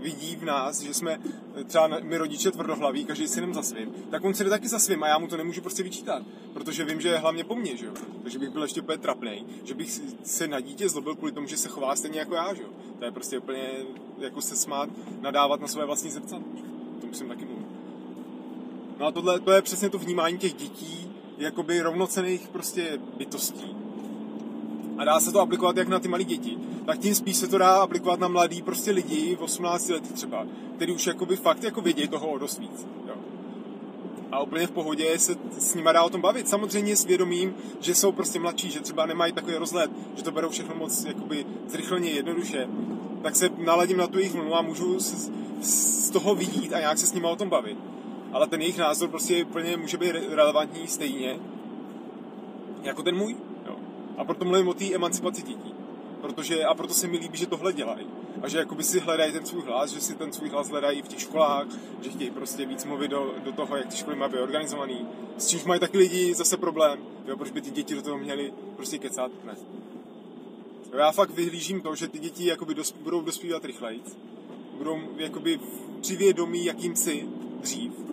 vidí 0.01 0.35
v 0.35 0.43
nás, 0.43 0.81
že 0.81 0.93
jsme 0.93 1.19
třeba 1.67 1.87
my 2.03 2.17
rodiče 2.17 2.51
tvrdohlaví, 2.51 3.05
každý 3.05 3.27
si 3.27 3.39
jenom 3.39 3.53
za 3.53 3.61
svým, 3.61 3.93
tak 4.11 4.23
on 4.23 4.33
si 4.33 4.43
jde 4.43 4.49
taky 4.49 4.67
za 4.67 4.79
svým 4.79 5.03
a 5.03 5.07
já 5.07 5.17
mu 5.17 5.27
to 5.27 5.37
nemůžu 5.37 5.61
prostě 5.61 5.83
vyčítat, 5.83 6.23
protože 6.53 6.85
vím, 6.85 7.01
že 7.01 7.09
je 7.09 7.17
hlavně 7.17 7.43
po 7.43 7.55
mně, 7.55 7.77
že 7.77 7.85
jo. 7.85 7.91
Takže 8.23 8.39
bych 8.39 8.49
byl 8.49 8.61
ještě 8.61 8.81
úplně 8.81 8.97
trapný, 8.97 9.45
že 9.63 9.73
bych 9.73 10.01
se 10.23 10.47
na 10.47 10.59
dítě 10.59 10.89
zlobil 10.89 11.15
kvůli 11.15 11.31
tomu, 11.31 11.47
že 11.47 11.57
se 11.57 11.69
chová 11.69 11.95
stejně 11.95 12.19
jako 12.19 12.35
já, 12.35 12.53
že 12.53 12.63
jo. 12.63 12.69
To 12.99 13.05
je 13.05 13.11
prostě 13.11 13.37
úplně 13.37 13.69
jako 14.19 14.41
se 14.41 14.55
smát, 14.55 14.89
nadávat 15.21 15.61
na 15.61 15.67
své 15.67 15.85
vlastní 15.85 16.09
zrcadlo. 16.09 16.47
To 17.01 17.07
musím 17.07 17.27
taky 17.27 17.45
mluvit. 17.45 17.67
No 18.99 19.05
a 19.05 19.11
tohle, 19.11 19.39
to 19.39 19.51
je 19.51 19.61
přesně 19.61 19.89
to 19.89 19.97
vnímání 19.97 20.37
těch 20.37 20.53
dětí, 20.53 21.11
jakoby 21.37 21.81
rovnocených 21.81 22.47
prostě 22.47 22.99
bytostí 23.17 23.75
a 24.97 25.03
dá 25.03 25.19
se 25.19 25.31
to 25.31 25.39
aplikovat 25.39 25.77
jak 25.77 25.87
na 25.87 25.99
ty 25.99 26.07
malé 26.07 26.23
děti, 26.23 26.57
tak 26.85 26.99
tím 26.99 27.15
spíš 27.15 27.37
se 27.37 27.47
to 27.47 27.57
dá 27.57 27.75
aplikovat 27.75 28.19
na 28.19 28.27
mladý 28.27 28.61
prostě 28.61 28.91
lidi 28.91 29.35
v 29.35 29.41
18 29.41 29.89
letech 29.89 30.11
třeba, 30.11 30.45
který 30.75 30.93
už 30.93 31.07
jakoby 31.07 31.35
fakt 31.35 31.63
jako 31.63 31.81
vědí 31.81 32.07
toho 32.07 32.27
o 32.27 32.37
dost 32.37 32.59
víc. 32.59 32.87
Jo. 33.07 33.15
A 34.31 34.41
úplně 34.41 34.67
v 34.67 34.71
pohodě 34.71 35.19
se 35.19 35.35
s 35.57 35.75
nimi 35.75 35.89
dá 35.93 36.03
o 36.03 36.09
tom 36.09 36.21
bavit. 36.21 36.49
Samozřejmě 36.49 36.95
s 36.95 37.05
vědomím, 37.05 37.55
že 37.79 37.95
jsou 37.95 38.11
prostě 38.11 38.39
mladší, 38.39 38.71
že 38.71 38.79
třeba 38.79 39.05
nemají 39.05 39.33
takový 39.33 39.55
rozhled, 39.55 39.91
že 40.15 40.23
to 40.23 40.31
berou 40.31 40.49
všechno 40.49 40.75
moc 40.75 41.05
jakoby 41.05 41.45
zrychleně, 41.67 42.09
jednoduše. 42.09 42.67
Tak 43.23 43.35
se 43.35 43.49
naladím 43.57 43.97
na 43.97 44.07
tu 44.07 44.17
jejich 44.17 44.33
vlnu 44.33 44.55
a 44.55 44.61
můžu 44.61 44.99
z, 44.99 45.31
z 45.61 46.09
toho 46.09 46.35
vidět 46.35 46.73
a 46.73 46.79
nějak 46.79 46.97
se 46.97 47.07
s 47.07 47.13
nimi 47.13 47.27
o 47.27 47.35
tom 47.35 47.49
bavit. 47.49 47.77
Ale 48.31 48.47
ten 48.47 48.61
jejich 48.61 48.77
názor 48.77 49.09
prostě 49.09 49.45
úplně 49.45 49.77
může 49.77 49.97
být 49.97 50.11
relevantní 50.11 50.87
stejně 50.87 51.39
jako 52.83 53.03
ten 53.03 53.15
můj. 53.15 53.35
A 54.17 54.25
proto 54.25 54.45
mluvím 54.45 54.67
o 54.67 54.73
té 54.73 54.93
emancipaci 54.93 55.41
dětí. 55.41 55.73
Protože, 56.21 56.63
a 56.63 56.73
proto 56.73 56.93
se 56.93 57.07
mi 57.07 57.17
líbí, 57.17 57.37
že 57.37 57.45
tohle 57.45 57.73
dělají. 57.73 58.07
A 58.41 58.47
že 58.47 58.57
jakoby 58.57 58.83
si 58.83 58.99
hledají 58.99 59.31
ten 59.31 59.45
svůj 59.45 59.61
hlas, 59.61 59.91
že 59.91 60.01
si 60.01 60.15
ten 60.15 60.33
svůj 60.33 60.49
hlas 60.49 60.69
hledají 60.69 61.01
v 61.01 61.07
těch 61.07 61.19
školách, 61.21 61.67
že 62.01 62.09
chtějí 62.09 62.31
prostě 62.31 62.65
víc 62.65 62.85
mluvit 62.85 63.07
do, 63.07 63.33
do 63.43 63.51
toho, 63.51 63.75
jak 63.75 63.87
ty 63.87 63.97
školy 63.97 64.15
mají 64.15 64.31
být 64.31 64.39
organizovaný. 64.39 65.07
S 65.37 65.47
čímž 65.47 65.63
mají 65.63 65.79
taky 65.79 65.97
lidi 65.97 66.33
zase 66.33 66.57
problém. 66.57 66.99
Jo, 67.27 67.37
proč 67.37 67.51
by 67.51 67.61
ty 67.61 67.71
děti 67.71 67.95
do 67.95 68.01
toho 68.01 68.17
měly 68.17 68.53
prostě 68.75 68.97
kecat? 68.97 69.31
Ne. 69.45 69.55
Jo, 70.93 70.99
já 70.99 71.11
fakt 71.11 71.29
vyhlížím 71.29 71.81
to, 71.81 71.95
že 71.95 72.07
ty 72.07 72.19
děti 72.19 72.45
jakoby 72.45 72.73
dos, 72.73 72.91
budou 72.91 73.21
dospívat 73.21 73.65
rychleji. 73.65 74.01
Budou 74.77 74.99
jakoby 75.17 75.59
při 76.01 76.15
vědomí 76.15 76.65
jakýmsi 76.65 77.27
dřív 77.61 78.06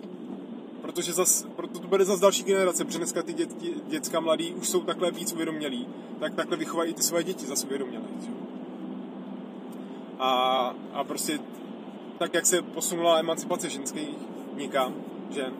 protože 0.95 1.13
zas, 1.13 1.45
proto 1.55 1.79
to 1.79 1.87
bude 1.87 2.05
zase 2.05 2.21
další 2.21 2.43
generace, 2.43 2.85
protože 2.85 2.97
dneska 2.97 3.23
ty 3.23 3.33
dět, 3.33 3.49
děcka 3.87 4.19
mladí 4.19 4.53
už 4.53 4.69
jsou 4.69 4.81
takhle 4.81 5.11
víc 5.11 5.33
uvědomělí, 5.33 5.87
tak 6.19 6.33
takhle 6.35 6.57
vychovají 6.57 6.93
ty 6.93 7.03
svoje 7.03 7.23
děti 7.23 7.45
zase 7.45 7.65
uvědomělé. 7.65 8.03
A, 10.19 10.29
a 10.93 11.03
prostě 11.03 11.39
tak, 12.17 12.33
jak 12.33 12.45
se 12.45 12.61
posunula 12.61 13.19
emancipace 13.19 13.69
ženských 13.69 14.09
nikam, 14.55 14.95
žen 15.29 15.53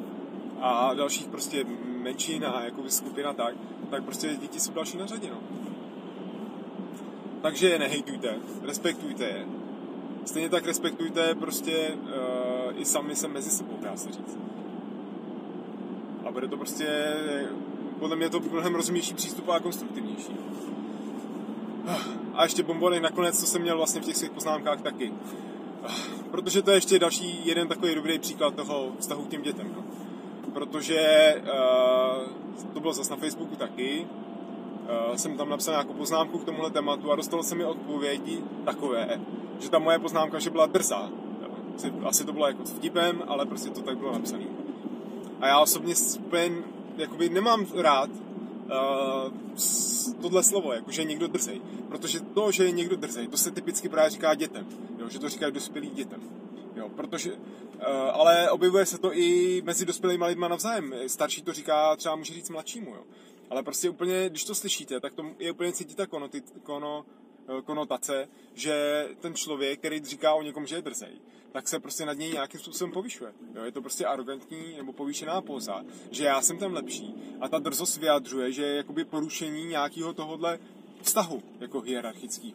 a 0.61 0.93
dalších 0.93 1.27
prostě 1.27 1.65
menšin 2.03 2.45
a 2.45 2.63
jakoby 2.63 2.91
skupina 2.91 3.33
tak, 3.33 3.55
tak 3.89 4.03
prostě 4.03 4.35
děti 4.41 4.59
jsou 4.59 4.73
další 4.73 4.97
na 4.97 5.05
řadě, 5.05 5.29
no. 5.31 5.37
Takže 7.41 7.69
je 7.69 7.79
nehejtujte, 7.79 8.35
respektujte 8.61 9.23
je. 9.23 9.45
Stejně 10.25 10.49
tak 10.49 10.65
respektujte 10.65 11.35
prostě 11.35 11.89
uh, 11.93 12.81
i 12.81 12.85
sami 12.85 13.15
se 13.15 13.27
mezi 13.27 13.49
sebou, 13.49 13.77
dá 13.81 13.97
se 13.97 14.11
říct 14.11 14.37
bude 16.35 16.47
to 16.47 16.57
prostě, 16.57 17.15
podle 17.99 18.15
mě 18.15 18.29
to 18.29 18.39
mnohem 18.39 18.75
rozumnější 18.75 19.13
přístup 19.13 19.49
a 19.49 19.59
konstruktivnější. 19.59 20.37
A 22.33 22.43
ještě 22.43 22.63
bombonek 22.63 23.01
nakonec, 23.01 23.39
co 23.39 23.45
jsem 23.45 23.61
měl 23.61 23.77
vlastně 23.77 24.01
v 24.01 24.05
těch 24.05 24.17
svých 24.17 24.31
poznámkách 24.31 24.81
taky. 24.81 25.13
Protože 26.31 26.61
to 26.61 26.71
je 26.71 26.77
ještě 26.77 26.99
další 26.99 27.47
jeden 27.47 27.67
takový 27.67 27.95
dobrý 27.95 28.19
příklad 28.19 28.55
toho 28.55 28.91
vztahu 28.99 29.23
k 29.23 29.27
těm 29.27 29.41
dětem. 29.41 29.75
No. 29.75 29.83
Protože 30.53 31.01
uh, 31.41 32.71
to 32.73 32.79
bylo 32.79 32.93
zase 32.93 33.11
na 33.11 33.17
Facebooku 33.17 33.55
taky, 33.55 34.07
uh, 35.09 35.15
jsem 35.15 35.37
tam 35.37 35.49
napsal 35.49 35.73
nějakou 35.73 35.93
poznámku 35.93 36.37
k 36.37 36.45
tomuhle 36.45 36.71
tématu 36.71 37.11
a 37.11 37.15
dostal 37.15 37.43
jsem 37.43 37.57
mi 37.57 37.65
odpovědi 37.65 38.43
takové, 38.65 39.21
že 39.59 39.69
ta 39.69 39.79
moje 39.79 39.99
poznámka, 39.99 40.39
že 40.39 40.49
byla 40.49 40.65
drzá. 40.65 41.09
Asi 42.05 42.25
to 42.25 42.33
bylo 42.33 42.47
jako 42.47 42.63
vtipem, 42.63 43.23
ale 43.27 43.45
prostě 43.45 43.69
to 43.69 43.81
tak 43.81 43.97
bylo 43.97 44.13
napsané. 44.13 44.54
A 45.41 45.47
já 45.47 45.59
osobně 45.59 45.93
úplně 46.17 46.51
jakoby 46.97 47.29
nemám 47.29 47.65
rád 47.75 48.09
uh, 48.09 49.33
tohle 50.21 50.43
slovo, 50.43 50.73
jako 50.73 50.91
že 50.91 51.01
je 51.01 51.05
někdo 51.05 51.27
drzej. 51.27 51.61
Protože 51.89 52.19
to, 52.19 52.51
že 52.51 52.63
je 52.63 52.71
někdo 52.71 52.95
drzej, 52.95 53.27
to 53.27 53.37
se 53.37 53.51
typicky 53.51 53.89
právě 53.89 54.09
říká 54.09 54.35
dětem. 54.35 54.67
Jo, 54.97 55.09
že 55.09 55.19
to 55.19 55.29
říkají 55.29 55.53
dospělým 55.53 55.95
dětem. 55.95 56.21
Jo, 56.75 56.89
protože, 56.89 57.33
uh, 57.33 57.39
ale 58.13 58.51
objevuje 58.51 58.85
se 58.85 58.97
to 58.97 59.13
i 59.13 59.61
mezi 59.65 59.85
dospělými 59.85 60.25
lidmi 60.25 60.45
navzájem. 60.49 60.93
Starší 61.07 61.41
to 61.41 61.53
říká, 61.53 61.95
třeba 61.95 62.15
může 62.15 62.33
říct 62.33 62.49
mladšímu. 62.49 62.91
Jo. 62.91 63.03
Ale 63.49 63.63
prostě 63.63 63.89
úplně, 63.89 64.29
když 64.29 64.43
to 64.43 64.55
slyšíte, 64.55 64.99
tak 64.99 65.13
to 65.13 65.25
je 65.39 65.51
úplně 65.51 65.73
cítit 65.73 65.97
ta 65.97 66.07
kono, 66.07 66.29
kono, 66.63 67.05
eh, 67.59 67.61
konotace, 67.61 68.27
že 68.53 69.07
ten 69.19 69.33
člověk, 69.33 69.79
který 69.79 70.05
říká 70.05 70.33
o 70.33 70.41
někom, 70.41 70.67
že 70.67 70.75
je 70.75 70.81
drzej, 70.81 71.11
tak 71.55 71.67
se 71.67 71.79
prostě 71.79 72.05
nad 72.05 72.17
něj 72.17 72.31
nějakým 72.31 72.59
způsobem 72.59 72.91
povyšuje. 72.91 73.33
Jo, 73.55 73.63
je 73.63 73.71
to 73.71 73.81
prostě 73.81 74.05
arrogantní 74.05 74.77
nebo 74.77 74.93
povýšená 74.93 75.41
poza, 75.41 75.83
že 76.11 76.23
já 76.23 76.41
jsem 76.41 76.57
ten 76.57 76.73
lepší. 76.73 77.15
A 77.41 77.49
ta 77.49 77.59
drzost 77.59 77.97
vyjadřuje, 77.97 78.51
že 78.51 78.63
je 78.63 78.75
jakoby 78.75 79.05
porušení 79.05 79.65
nějakého 79.65 80.13
tohohle 80.13 80.59
vztahu, 81.01 81.43
jako 81.59 81.81
hierarchického. 81.81 82.53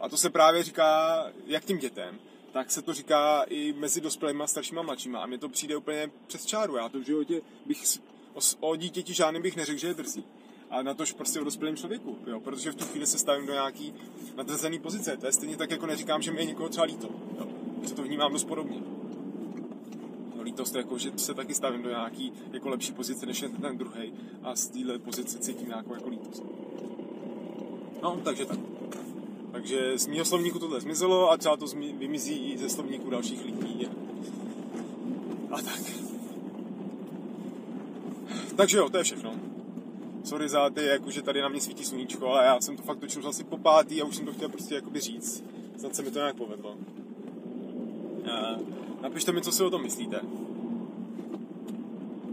A 0.00 0.08
to 0.08 0.16
se 0.16 0.30
právě 0.30 0.62
říká 0.62 1.26
jak 1.46 1.64
tím 1.64 1.78
dětem, 1.78 2.18
tak 2.52 2.70
se 2.70 2.82
to 2.82 2.94
říká 2.94 3.42
i 3.42 3.72
mezi 3.72 4.00
dospělými, 4.00 4.42
staršíma 4.46 4.80
a 4.80 4.84
mladšíma. 4.84 5.20
A 5.20 5.26
mně 5.26 5.38
to 5.38 5.48
přijde 5.48 5.76
úplně 5.76 6.10
přes 6.26 6.46
čáru. 6.46 6.76
Já 6.76 6.88
to 6.88 6.98
v 6.98 7.06
životě 7.06 7.40
bych 7.66 7.82
o, 8.34 8.40
o 8.60 8.76
dítěti 8.76 9.14
žádným 9.14 9.42
bych 9.42 9.56
neřekl, 9.56 9.78
že 9.78 9.86
je 9.86 9.94
drzí. 9.94 10.24
A 10.70 10.82
na 10.82 10.94
tož 10.94 11.12
prostě 11.12 11.40
o 11.40 11.44
dospělém 11.44 11.76
člověku, 11.76 12.18
jo? 12.26 12.40
protože 12.40 12.70
v 12.70 12.74
tu 12.74 12.84
chvíli 12.84 13.06
se 13.06 13.18
stavím 13.18 13.46
do 13.46 13.52
nějaký 13.52 13.94
nadrzený 14.36 14.78
pozice. 14.78 15.16
To 15.16 15.26
je 15.26 15.32
stejně 15.32 15.56
tak, 15.56 15.70
jako 15.70 15.86
neříkám, 15.86 16.22
že 16.22 16.32
mi 16.32 16.40
je 16.40 16.44
někoho 16.44 16.68
třeba 16.68 16.86
líto. 16.86 17.08
Jo? 17.38 17.55
Že 17.82 17.94
to 17.94 18.02
vnímám 18.02 18.32
dost 18.32 18.44
podobně. 18.44 18.76
No, 20.36 20.42
lítost 20.42 20.74
je 20.74 20.78
jako, 20.78 20.98
že 20.98 21.12
se 21.16 21.34
taky 21.34 21.54
stavím 21.54 21.82
do 21.82 21.88
nějaký 21.88 22.32
jako 22.52 22.68
lepší 22.68 22.92
pozice, 22.92 23.26
než 23.26 23.42
je 23.42 23.48
ten 23.48 23.78
druhý 23.78 24.12
a 24.42 24.56
z 24.56 24.68
téhle 24.68 24.98
pozice 24.98 25.38
cítím 25.38 25.68
nějakou 25.68 25.94
jako 25.94 26.08
lítost. 26.08 26.42
No, 28.02 28.20
takže 28.24 28.46
tak. 28.46 28.58
Takže 29.52 29.98
z 29.98 30.06
mého 30.06 30.24
slovníku 30.24 30.58
tohle 30.58 30.80
zmizelo 30.80 31.30
a 31.30 31.36
třeba 31.36 31.56
to 31.56 31.66
vymizí 31.98 32.52
i 32.52 32.58
ze 32.58 32.68
slovníku 32.68 33.10
dalších 33.10 33.44
lidí. 33.44 33.88
A 35.50 35.62
tak. 35.62 35.80
Takže 38.56 38.78
jo, 38.78 38.88
to 38.90 38.98
je 38.98 39.04
všechno. 39.04 39.34
Sorry 40.24 40.48
za 40.48 40.70
ty, 40.70 40.84
jako, 40.84 41.10
že 41.10 41.22
tady 41.22 41.40
na 41.40 41.48
mě 41.48 41.60
svítí 41.60 41.84
sluníčko, 41.84 42.28
ale 42.28 42.44
já 42.44 42.60
jsem 42.60 42.76
to 42.76 42.82
fakt 42.82 42.98
točil 42.98 43.28
asi 43.28 43.44
po 43.44 43.58
pátý 43.58 44.02
a 44.02 44.04
už 44.04 44.16
jsem 44.16 44.26
to 44.26 44.32
chtěl 44.32 44.48
prostě 44.48 44.74
jakoby 44.74 45.00
říct. 45.00 45.44
Snad 45.76 45.96
se 45.96 46.02
mi 46.02 46.10
to 46.10 46.18
nějak 46.18 46.36
povedlo. 46.36 46.76
A 48.32 48.56
napište 49.02 49.32
mi, 49.32 49.42
co 49.42 49.52
si 49.52 49.62
o 49.62 49.70
tom 49.70 49.82
myslíte. 49.82 50.20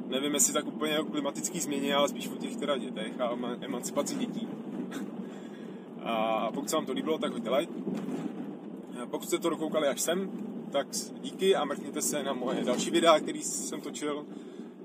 Nevím, 0.07 0.33
jestli 0.33 0.53
tak 0.53 0.67
úplně 0.67 0.99
o 0.99 1.05
klimatický 1.05 1.59
změně, 1.59 1.95
ale 1.95 2.09
spíš 2.09 2.27
o 2.27 2.35
těch 2.35 2.55
teda 2.55 2.77
dětech 2.77 3.21
a 3.21 3.37
emancipaci 3.61 4.15
dětí. 4.15 4.47
A 6.03 6.51
pokud 6.53 6.69
se 6.69 6.75
vám 6.75 6.85
to 6.85 6.93
líbilo, 6.93 7.17
tak 7.17 7.31
hoďte 7.31 7.49
like. 7.49 7.73
Pokud 9.11 9.27
jste 9.27 9.37
to 9.37 9.49
dokoukali 9.49 9.87
až 9.87 10.01
sem, 10.01 10.31
tak 10.71 10.87
díky 11.21 11.55
a 11.55 11.65
mrkněte 11.65 12.01
se 12.01 12.23
na 12.23 12.33
moje 12.33 12.63
další 12.63 12.91
videa, 12.91 13.19
který 13.19 13.43
jsem 13.43 13.81
točil. 13.81 14.25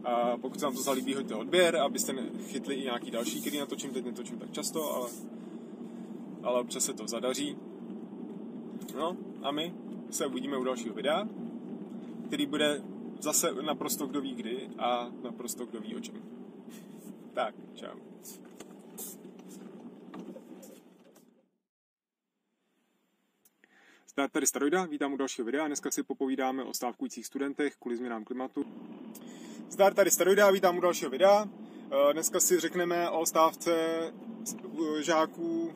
A 0.04 0.37
pokud 0.37 0.61
se 0.61 0.66
vám 0.66 0.74
to 0.74 0.83
zalíbí, 0.83 1.14
hoďte 1.14 1.35
odběr, 1.35 1.76
abyste 1.76 2.14
chytli 2.46 2.74
i 2.74 2.85
nějaký 2.85 3.11
další, 3.11 3.40
který 3.40 3.59
natočím, 3.59 3.90
teď 3.90 4.04
netočím 4.04 4.38
tak 4.38 4.52
často, 4.52 4.94
ale, 4.94 5.09
ale 6.42 6.61
občas 6.61 6.85
se 6.85 6.92
to 6.92 7.09
zadaří. 7.09 7.56
No 8.98 9.16
a 9.42 9.50
my 9.50 9.72
se 10.11 10.27
uvidíme 10.27 10.57
u 10.57 10.64
dalšího 10.64 10.94
videa, 10.94 11.29
který 12.27 12.47
bude 12.47 12.83
zase 13.21 13.53
naprosto 13.62 14.07
kdo 14.07 14.21
ví 14.21 14.35
kdy 14.35 14.68
a 14.79 15.11
naprosto 15.23 15.66
kdo 15.66 15.81
ví 15.81 15.97
o 15.97 16.01
čem. 16.01 16.14
Tak, 17.35 17.55
čau. 17.75 17.99
Zdar 24.09 24.31
tady 24.31 24.47
Staroida, 24.47 24.85
vítám 24.85 25.12
u 25.12 25.16
dalšího 25.16 25.44
videa. 25.44 25.66
Dneska 25.66 25.90
si 25.90 26.03
popovídáme 26.03 26.64
o 26.64 26.75
stávkujících 26.75 27.27
studentech 27.27 27.77
kvůli 27.77 27.97
změnám 27.97 28.25
klimatu. 28.25 28.64
Zdar 29.71 29.94
tady 29.94 30.11
Staroida, 30.11 30.51
vítám 30.51 30.79
u 30.79 30.81
dalšího 30.81 31.11
videa. 31.11 31.49
Eh, 31.90 32.12
dneska 32.12 32.40
si 32.40 32.61
řekneme 32.61 33.11
o 33.11 33.27
stávce 33.27 33.73
žáků. 35.01 35.73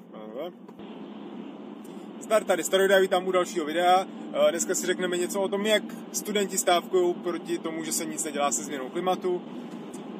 Eh, 2.22 2.24
Zdar 2.24 2.44
tady 2.44 2.64
Staroida, 2.64 2.98
vítám 2.98 3.26
u 3.26 3.32
dalšího 3.32 3.66
videa. 3.66 4.06
Eh, 4.32 4.50
dneska 4.50 4.74
si 4.74 4.86
řekneme 4.86 5.16
něco 5.16 5.40
o 5.40 5.48
tom, 5.48 5.66
jak 5.66 5.82
studenti 6.12 6.58
stávkují 6.58 7.14
proti 7.14 7.58
tomu, 7.58 7.84
že 7.84 7.92
se 7.92 8.04
nic 8.04 8.24
nedělá 8.24 8.52
se 8.52 8.64
změnou 8.64 8.88
klimatu. 8.88 9.42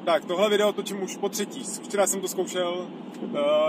Tak, 0.05 0.25
tohle 0.25 0.49
video 0.49 0.73
točím 0.73 1.03
už 1.03 1.17
po 1.17 1.29
třetí. 1.29 1.63
Včera 1.83 2.07
jsem 2.07 2.21
to 2.21 2.27
zkoušel, 2.27 2.87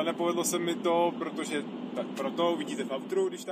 nepovedlo 0.05 0.45
se 0.45 0.59
mi 0.59 0.75
to, 0.75 1.13
protože 1.19 1.65
tak 1.97 2.07
proto 2.07 2.57
vidíte 2.57 2.85
v 2.85 2.93
outru, 2.93 3.29
když 3.29 3.43
tak. 3.43 3.43